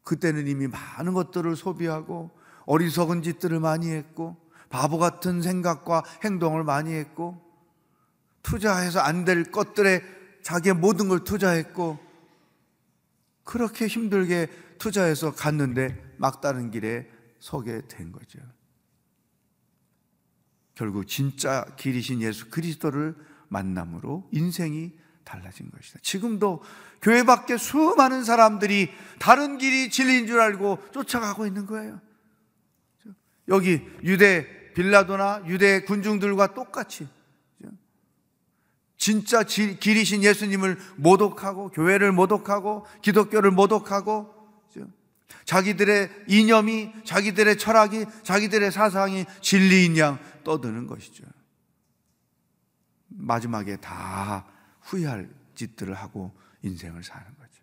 그때는 0.02 0.48
이미 0.48 0.66
많은 0.66 1.14
것들을 1.14 1.54
소비하고 1.54 2.36
어리석은 2.66 3.22
짓들을 3.22 3.60
많이 3.60 3.90
했고 3.90 4.36
바보 4.70 4.98
같은 4.98 5.40
생각과 5.40 6.02
행동을 6.24 6.64
많이 6.64 6.92
했고 6.92 7.40
투자해서 8.42 8.98
안 8.98 9.24
될 9.24 9.44
것들에 9.52 10.02
자기의 10.42 10.74
모든 10.74 11.08
걸 11.08 11.22
투자했고 11.22 12.00
그렇게 13.44 13.86
힘들게 13.86 14.48
투자해서 14.78 15.32
갔는데 15.32 16.16
막다른 16.18 16.72
길에 16.72 17.08
서게 17.38 17.82
된 17.86 18.10
거죠. 18.10 18.40
결국 20.74 21.06
진짜 21.06 21.64
길이신 21.76 22.20
예수 22.22 22.50
그리스도를 22.50 23.14
만남으로 23.48 24.28
인생이 24.32 24.92
달라진 25.24 25.70
것이다. 25.70 26.00
지금도 26.02 26.62
교회 27.00 27.22
밖에 27.22 27.56
수많은 27.56 28.24
사람들이 28.24 28.90
다른 29.18 29.58
길이 29.58 29.90
진리인 29.90 30.26
줄 30.26 30.40
알고 30.40 30.78
쫓아가고 30.92 31.46
있는 31.46 31.66
거예요. 31.66 32.00
여기 33.48 33.82
유대 34.02 34.72
빌라도나 34.74 35.42
유대 35.46 35.82
군중들과 35.82 36.54
똑같이 36.54 37.06
진짜 38.96 39.42
길이신 39.42 40.22
예수님을 40.22 40.78
모독하고 40.96 41.68
교회를 41.68 42.12
모독하고 42.12 42.86
기독교를 43.02 43.50
모독하고 43.50 44.32
자기들의 45.44 46.10
이념이 46.28 46.90
자기들의 47.04 47.58
철학이 47.58 48.06
자기들의 48.22 48.72
사상이 48.72 49.26
진리인 49.42 49.98
양 49.98 50.18
떠드는 50.44 50.86
것이죠. 50.86 51.24
마지막에 53.08 53.76
다 53.76 54.46
후회할 54.82 55.32
짓들을 55.54 55.94
하고 55.94 56.32
인생을 56.62 57.02
사는 57.02 57.26
거죠. 57.36 57.62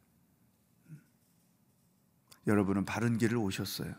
여러분은 2.48 2.86
바른 2.86 3.18
길을 3.18 3.38
오셨어요. 3.38 3.94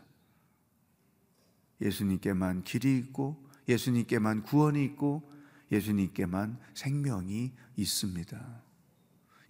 예수님께만 1.81 2.63
길이 2.63 2.97
있고 2.97 3.43
예수님께만 3.67 4.43
구원이 4.43 4.83
있고 4.85 5.31
예수님께만 5.71 6.59
생명이 6.73 7.53
있습니다. 7.75 8.61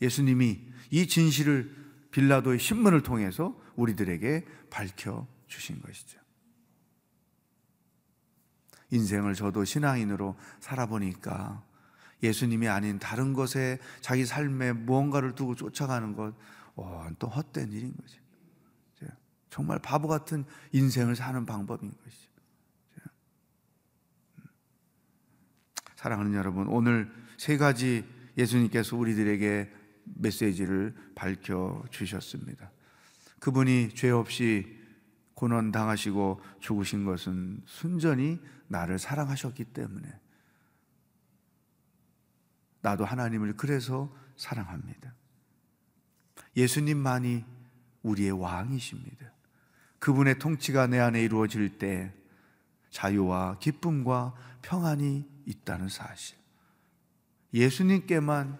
예수님이 0.01 0.61
이 0.91 1.07
진실을 1.07 1.75
빌라도의 2.11 2.59
신문을 2.59 3.01
통해서 3.01 3.59
우리들에게 3.75 4.45
밝혀 4.69 5.27
주신 5.47 5.81
것이죠. 5.81 6.22
인생을 8.93 9.33
저도 9.33 9.65
신앙인으로 9.65 10.35
살아보니까 10.59 11.63
예수님이 12.21 12.67
아닌 12.69 12.99
다른 12.99 13.33
것에 13.33 13.79
자기 14.01 14.25
삶에 14.25 14.71
무언가를 14.73 15.35
두고 15.35 15.55
쫓아가는 15.55 16.15
것, 16.15 16.33
어, 16.75 17.07
또 17.19 17.27
헛된 17.27 17.71
일인 17.71 17.93
거죠. 17.95 18.23
정말 19.53 19.77
바보 19.77 20.07
같은 20.07 20.45
인생을 20.71 21.15
사는 21.15 21.45
방법인 21.45 21.91
것이죠. 21.91 22.27
사랑하는 25.95 26.33
여러분, 26.33 26.67
오늘 26.67 27.11
세 27.37 27.57
가지 27.57 28.03
예수님께서 28.35 28.97
우리들에게 28.97 29.71
메시지를 30.05 30.95
밝혀 31.13 31.83
주셨습니다. 31.91 32.71
그분이 33.39 33.91
죄 33.93 34.09
없이 34.09 34.75
고난 35.35 35.71
당하시고 35.71 36.41
죽으신 36.59 37.05
것은 37.05 37.61
순전히 37.65 38.39
나를 38.73 38.97
사랑하셨기 38.97 39.65
때문에 39.65 40.19
나도 42.81 43.05
하나님을 43.05 43.55
그래서 43.55 44.13
사랑합니다. 44.35 45.13
예수님만이 46.57 47.45
우리의 48.01 48.31
왕이십니다. 48.31 49.31
그분의 49.99 50.39
통치가 50.39 50.87
내 50.87 50.99
안에 50.99 51.21
이루어질 51.23 51.77
때 51.77 52.11
자유와 52.89 53.59
기쁨과 53.59 54.33
평안이 54.63 55.29
있다는 55.45 55.87
사실. 55.87 56.37
예수님께만 57.53 58.59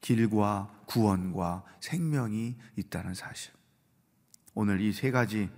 길과 0.00 0.84
구원과 0.86 1.64
생명이 1.80 2.56
있다는 2.76 3.14
사실. 3.14 3.52
오늘 4.54 4.80
이 4.80 4.92
세 4.92 5.10
가지 5.10 5.50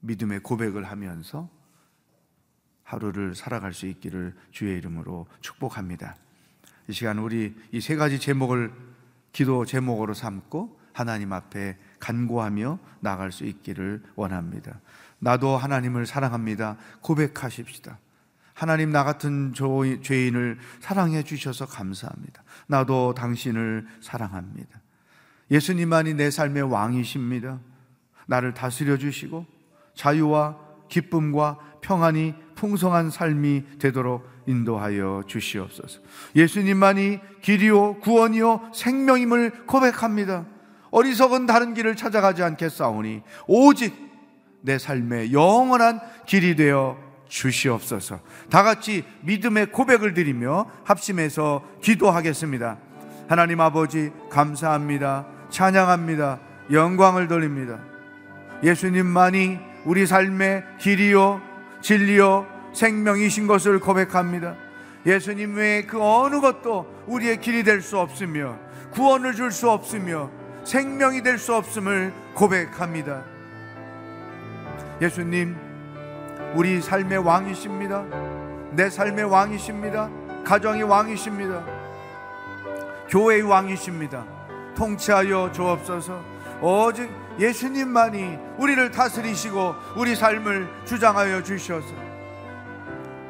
믿음의 0.00 0.40
고백을 0.40 0.84
하면서 0.84 1.50
하루를 2.84 3.34
살아갈 3.34 3.72
수 3.74 3.86
있기를 3.86 4.34
주의 4.52 4.76
이름으로 4.78 5.26
축복합니다. 5.40 6.16
이 6.88 6.92
시간 6.92 7.18
우리 7.18 7.54
이 7.72 7.80
세 7.80 7.96
가지 7.96 8.18
제목을 8.20 8.72
기도 9.32 9.64
제목으로 9.64 10.14
삼고 10.14 10.78
하나님 10.92 11.32
앞에 11.32 11.76
간구하며 11.98 12.78
나갈 13.00 13.32
수 13.32 13.44
있기를 13.44 14.02
원합니다. 14.14 14.78
나도 15.18 15.56
하나님을 15.56 16.06
사랑합니다. 16.06 16.76
고백하십시다. 17.00 17.98
하나님 18.52 18.90
나 18.90 19.02
같은 19.02 19.52
죄인을 19.54 20.58
사랑해 20.80 21.24
주셔서 21.24 21.66
감사합니다. 21.66 22.44
나도 22.68 23.14
당신을 23.14 23.86
사랑합니다. 24.00 24.80
예수님만이 25.50 26.14
내 26.14 26.30
삶의 26.30 26.62
왕이십니다. 26.62 27.58
나를 28.26 28.54
다스려 28.54 28.96
주시고 28.96 29.46
자유와 29.94 30.58
기쁨과 30.88 31.78
평안이 31.80 32.34
풍성한 32.64 33.10
삶이 33.10 33.78
되도록 33.78 34.26
인도하여 34.46 35.24
주시옵소서. 35.26 36.00
예수님만이 36.34 37.20
길이요 37.42 37.98
구원이요 38.00 38.70
생명임을 38.72 39.66
고백합니다. 39.66 40.46
어리석은 40.90 41.44
다른 41.44 41.74
길을 41.74 41.94
찾아가지 41.94 42.42
않겠사오니 42.42 43.20
오직 43.46 43.94
내 44.62 44.78
삶의 44.78 45.34
영원한 45.34 46.00
길이 46.26 46.56
되어 46.56 46.96
주시옵소서. 47.28 48.20
다 48.48 48.62
같이 48.62 49.04
믿음의 49.20 49.66
고백을 49.66 50.14
드리며 50.14 50.64
합심해서 50.84 51.62
기도하겠습니다. 51.82 52.78
하나님 53.28 53.60
아버지 53.60 54.10
감사합니다. 54.30 55.26
찬양합니다. 55.50 56.40
영광을 56.72 57.28
돌립니다. 57.28 57.78
예수님만이 58.62 59.58
우리 59.84 60.06
삶의 60.06 60.64
길이요 60.78 61.42
진리요 61.82 62.53
생명이신 62.74 63.46
것을 63.46 63.80
고백합니다. 63.80 64.56
예수님 65.06 65.56
외에 65.56 65.82
그 65.82 66.02
어느 66.02 66.40
것도 66.40 66.86
우리의 67.06 67.40
길이 67.40 67.62
될 67.62 67.80
수 67.80 67.98
없으며 67.98 68.58
구원을 68.92 69.34
줄 69.34 69.50
수 69.50 69.70
없으며 69.70 70.30
생명이 70.64 71.22
될 71.22 71.38
수 71.38 71.54
없음을 71.54 72.12
고백합니다. 72.34 73.22
예수님, 75.00 75.56
우리 76.54 76.80
삶의 76.80 77.18
왕이십니다. 77.18 78.04
내 78.72 78.88
삶의 78.88 79.24
왕이십니다. 79.24 80.08
가정의 80.44 80.84
왕이십니다. 80.84 81.64
교회의 83.08 83.42
왕이십니다. 83.42 84.24
통치하여 84.76 85.52
주옵소서. 85.52 86.22
오직 86.62 87.10
예수님만이 87.38 88.38
우리를 88.58 88.90
다스리시고 88.90 89.74
우리 89.96 90.14
삶을 90.14 90.68
주장하여 90.84 91.42
주셔서 91.42 92.03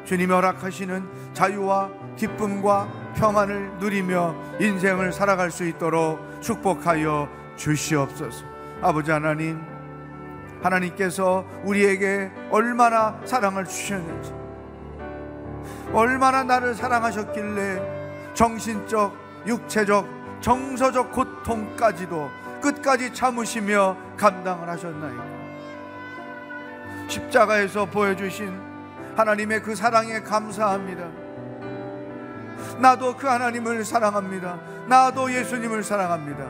주님이 0.05 0.31
허락하시는 0.31 1.33
자유와 1.33 1.89
기쁨과 2.15 2.87
평안을 3.15 3.79
누리며 3.79 4.35
인생을 4.59 5.11
살아갈 5.11 5.51
수 5.51 5.65
있도록 5.65 6.19
축복하여 6.41 7.27
주시옵소서. 7.55 8.45
아버지 8.81 9.11
하나님, 9.11 9.61
하나님께서 10.61 11.45
우리에게 11.63 12.31
얼마나 12.51 13.19
사랑을 13.25 13.65
주셨는지, 13.65 14.33
얼마나 15.93 16.43
나를 16.43 16.75
사랑하셨길래 16.75 18.33
정신적, 18.33 19.15
육체적, 19.47 20.07
정서적 20.41 21.11
고통까지도 21.11 22.29
끝까지 22.61 23.13
참으시며 23.13 23.97
감당을 24.17 24.69
하셨나이까. 24.69 25.23
십자가에서 27.07 27.85
보여주신 27.85 28.64
하나님의 29.15 29.61
그 29.61 29.75
사랑에 29.75 30.19
감사합니다. 30.21 31.09
나도 32.79 33.15
그 33.15 33.27
하나님을 33.27 33.85
사랑합니다. 33.85 34.59
나도 34.87 35.33
예수님을 35.33 35.83
사랑합니다. 35.83 36.45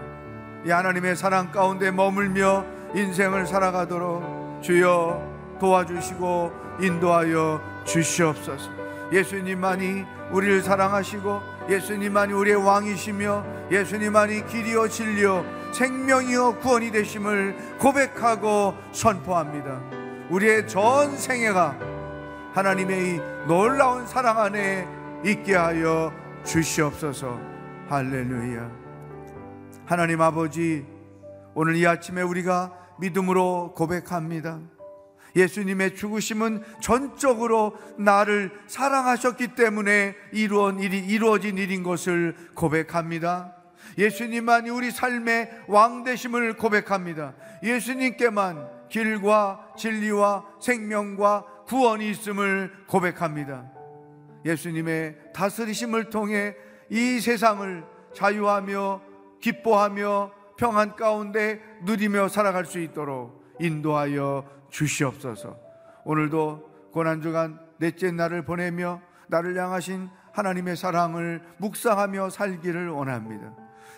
이 0.66 0.72
하나님의 0.72 1.16
사랑 1.16 1.52
가운데 1.52 1.92
머물며 1.92 2.66
인생을 2.96 3.46
살아가도록 3.46 4.64
주여 4.64 5.58
도와주시고 5.60 6.52
인도하여 6.82 7.62
주시옵소서. 7.86 8.72
예수님만이 9.12 10.06
우리를 10.32 10.64
사랑하시고 10.64 11.42
예수님만이 11.70 12.34
우리의 12.34 12.56
왕이시며 12.66 13.46
예수님만이 13.72 14.48
길이요 14.48 14.88
진리요 14.88 15.46
생명이요 15.72 16.56
구원이 16.60 16.92
되심을 16.92 17.78
고백하고 17.80 18.76
선포합니다. 18.92 19.80
우리의 20.30 20.68
전 20.68 21.16
생애가 21.16 21.78
하나님의 22.56 23.16
이 23.16 23.20
놀라운 23.50 24.08
사랑 24.08 24.40
안에 24.40 24.88
있게 25.26 25.56
하여 25.56 26.14
주시옵소서. 26.46 27.38
할렐루야. 27.90 28.72
하나님 29.86 30.22
아버지, 30.22 30.86
오늘 31.54 31.76
이 31.76 31.86
아침에 31.86 32.22
우리가 32.22 32.72
믿음으로 33.02 33.74
고백합니다. 33.76 34.62
예수님의 35.36 35.98
죽으심은 35.98 36.64
전적으로 36.80 37.76
나를 37.98 38.58
사랑하셨기 38.68 39.56
때문에 39.56 40.16
이루어진, 40.32 40.80
일이, 40.80 41.00
이루어진 41.00 41.58
일인 41.58 41.84
것을 41.84 42.38
고백합니다. 42.54 43.54
예수님만이 43.98 44.70
우리 44.70 44.92
삶의 44.92 45.66
왕 45.68 46.06
되심을 46.06 46.56
고백합니다. 46.56 47.34
예수님께만 47.64 48.76
길과 48.88 49.74
진리와 49.78 50.46
생명과 50.62 51.55
구원이 51.68 52.10
있음을 52.12 52.86
고백합니다. 52.88 53.72
예수님의 54.46 55.34
다스리심을 55.34 56.10
통해 56.10 56.56
이 56.90 57.20
세상을 57.20 57.84
자유하며 58.14 59.02
기뻐하며 59.42 60.32
평안 60.58 60.96
가운데 60.96 61.62
누리며 61.84 62.30
살아갈 62.30 62.66
수 62.66 62.80
있도록 62.80 63.44
인도하여 63.60 64.46
주시옵소서. 64.70 65.58
오늘도 66.06 66.90
고난주간 66.92 67.60
넷째 67.78 68.12
날을 68.12 68.46
보내며 68.46 69.02
나를 69.28 69.58
향하신 69.58 70.10
하나님의 70.32 70.76
사랑을 70.78 71.42
묵상하며 71.58 72.30
살기를 72.30 72.90
원합니다. 72.90 73.54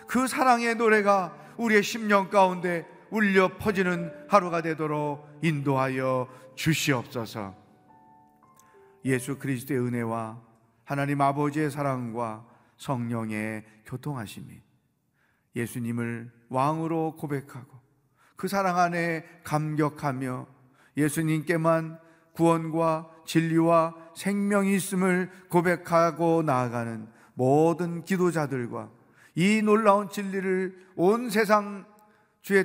그 0.06 0.26
사랑의 0.26 0.76
노래가 0.76 1.34
우리의 1.58 1.82
심령 1.82 2.30
가운데 2.30 2.86
울려 3.10 3.56
퍼지는 3.58 4.12
하루가 4.28 4.62
되도록 4.62 5.26
인도하여 5.42 6.28
주시옵소서. 6.54 7.54
예수 9.04 9.38
그리스도의 9.38 9.80
은혜와 9.80 10.40
하나님 10.84 11.20
아버지의 11.20 11.70
사랑과 11.70 12.46
성령의 12.76 13.64
교통하심이 13.86 14.60
예수님을 15.56 16.30
왕으로 16.48 17.16
고백하고 17.16 17.78
그 18.36 18.48
사랑 18.48 18.78
안에 18.78 19.24
감격하며 19.44 20.46
예수님께만 20.96 21.98
구원과 22.32 23.10
진리와 23.26 23.94
생명이 24.16 24.74
있음을 24.76 25.30
고백하고 25.48 26.42
나아가는 26.42 27.08
모든 27.34 28.04
기도자들과 28.04 28.90
이 29.34 29.62
놀라운 29.62 30.08
진리를 30.08 30.86
온 30.96 31.30
세상 31.30 31.86
주의 32.42 32.64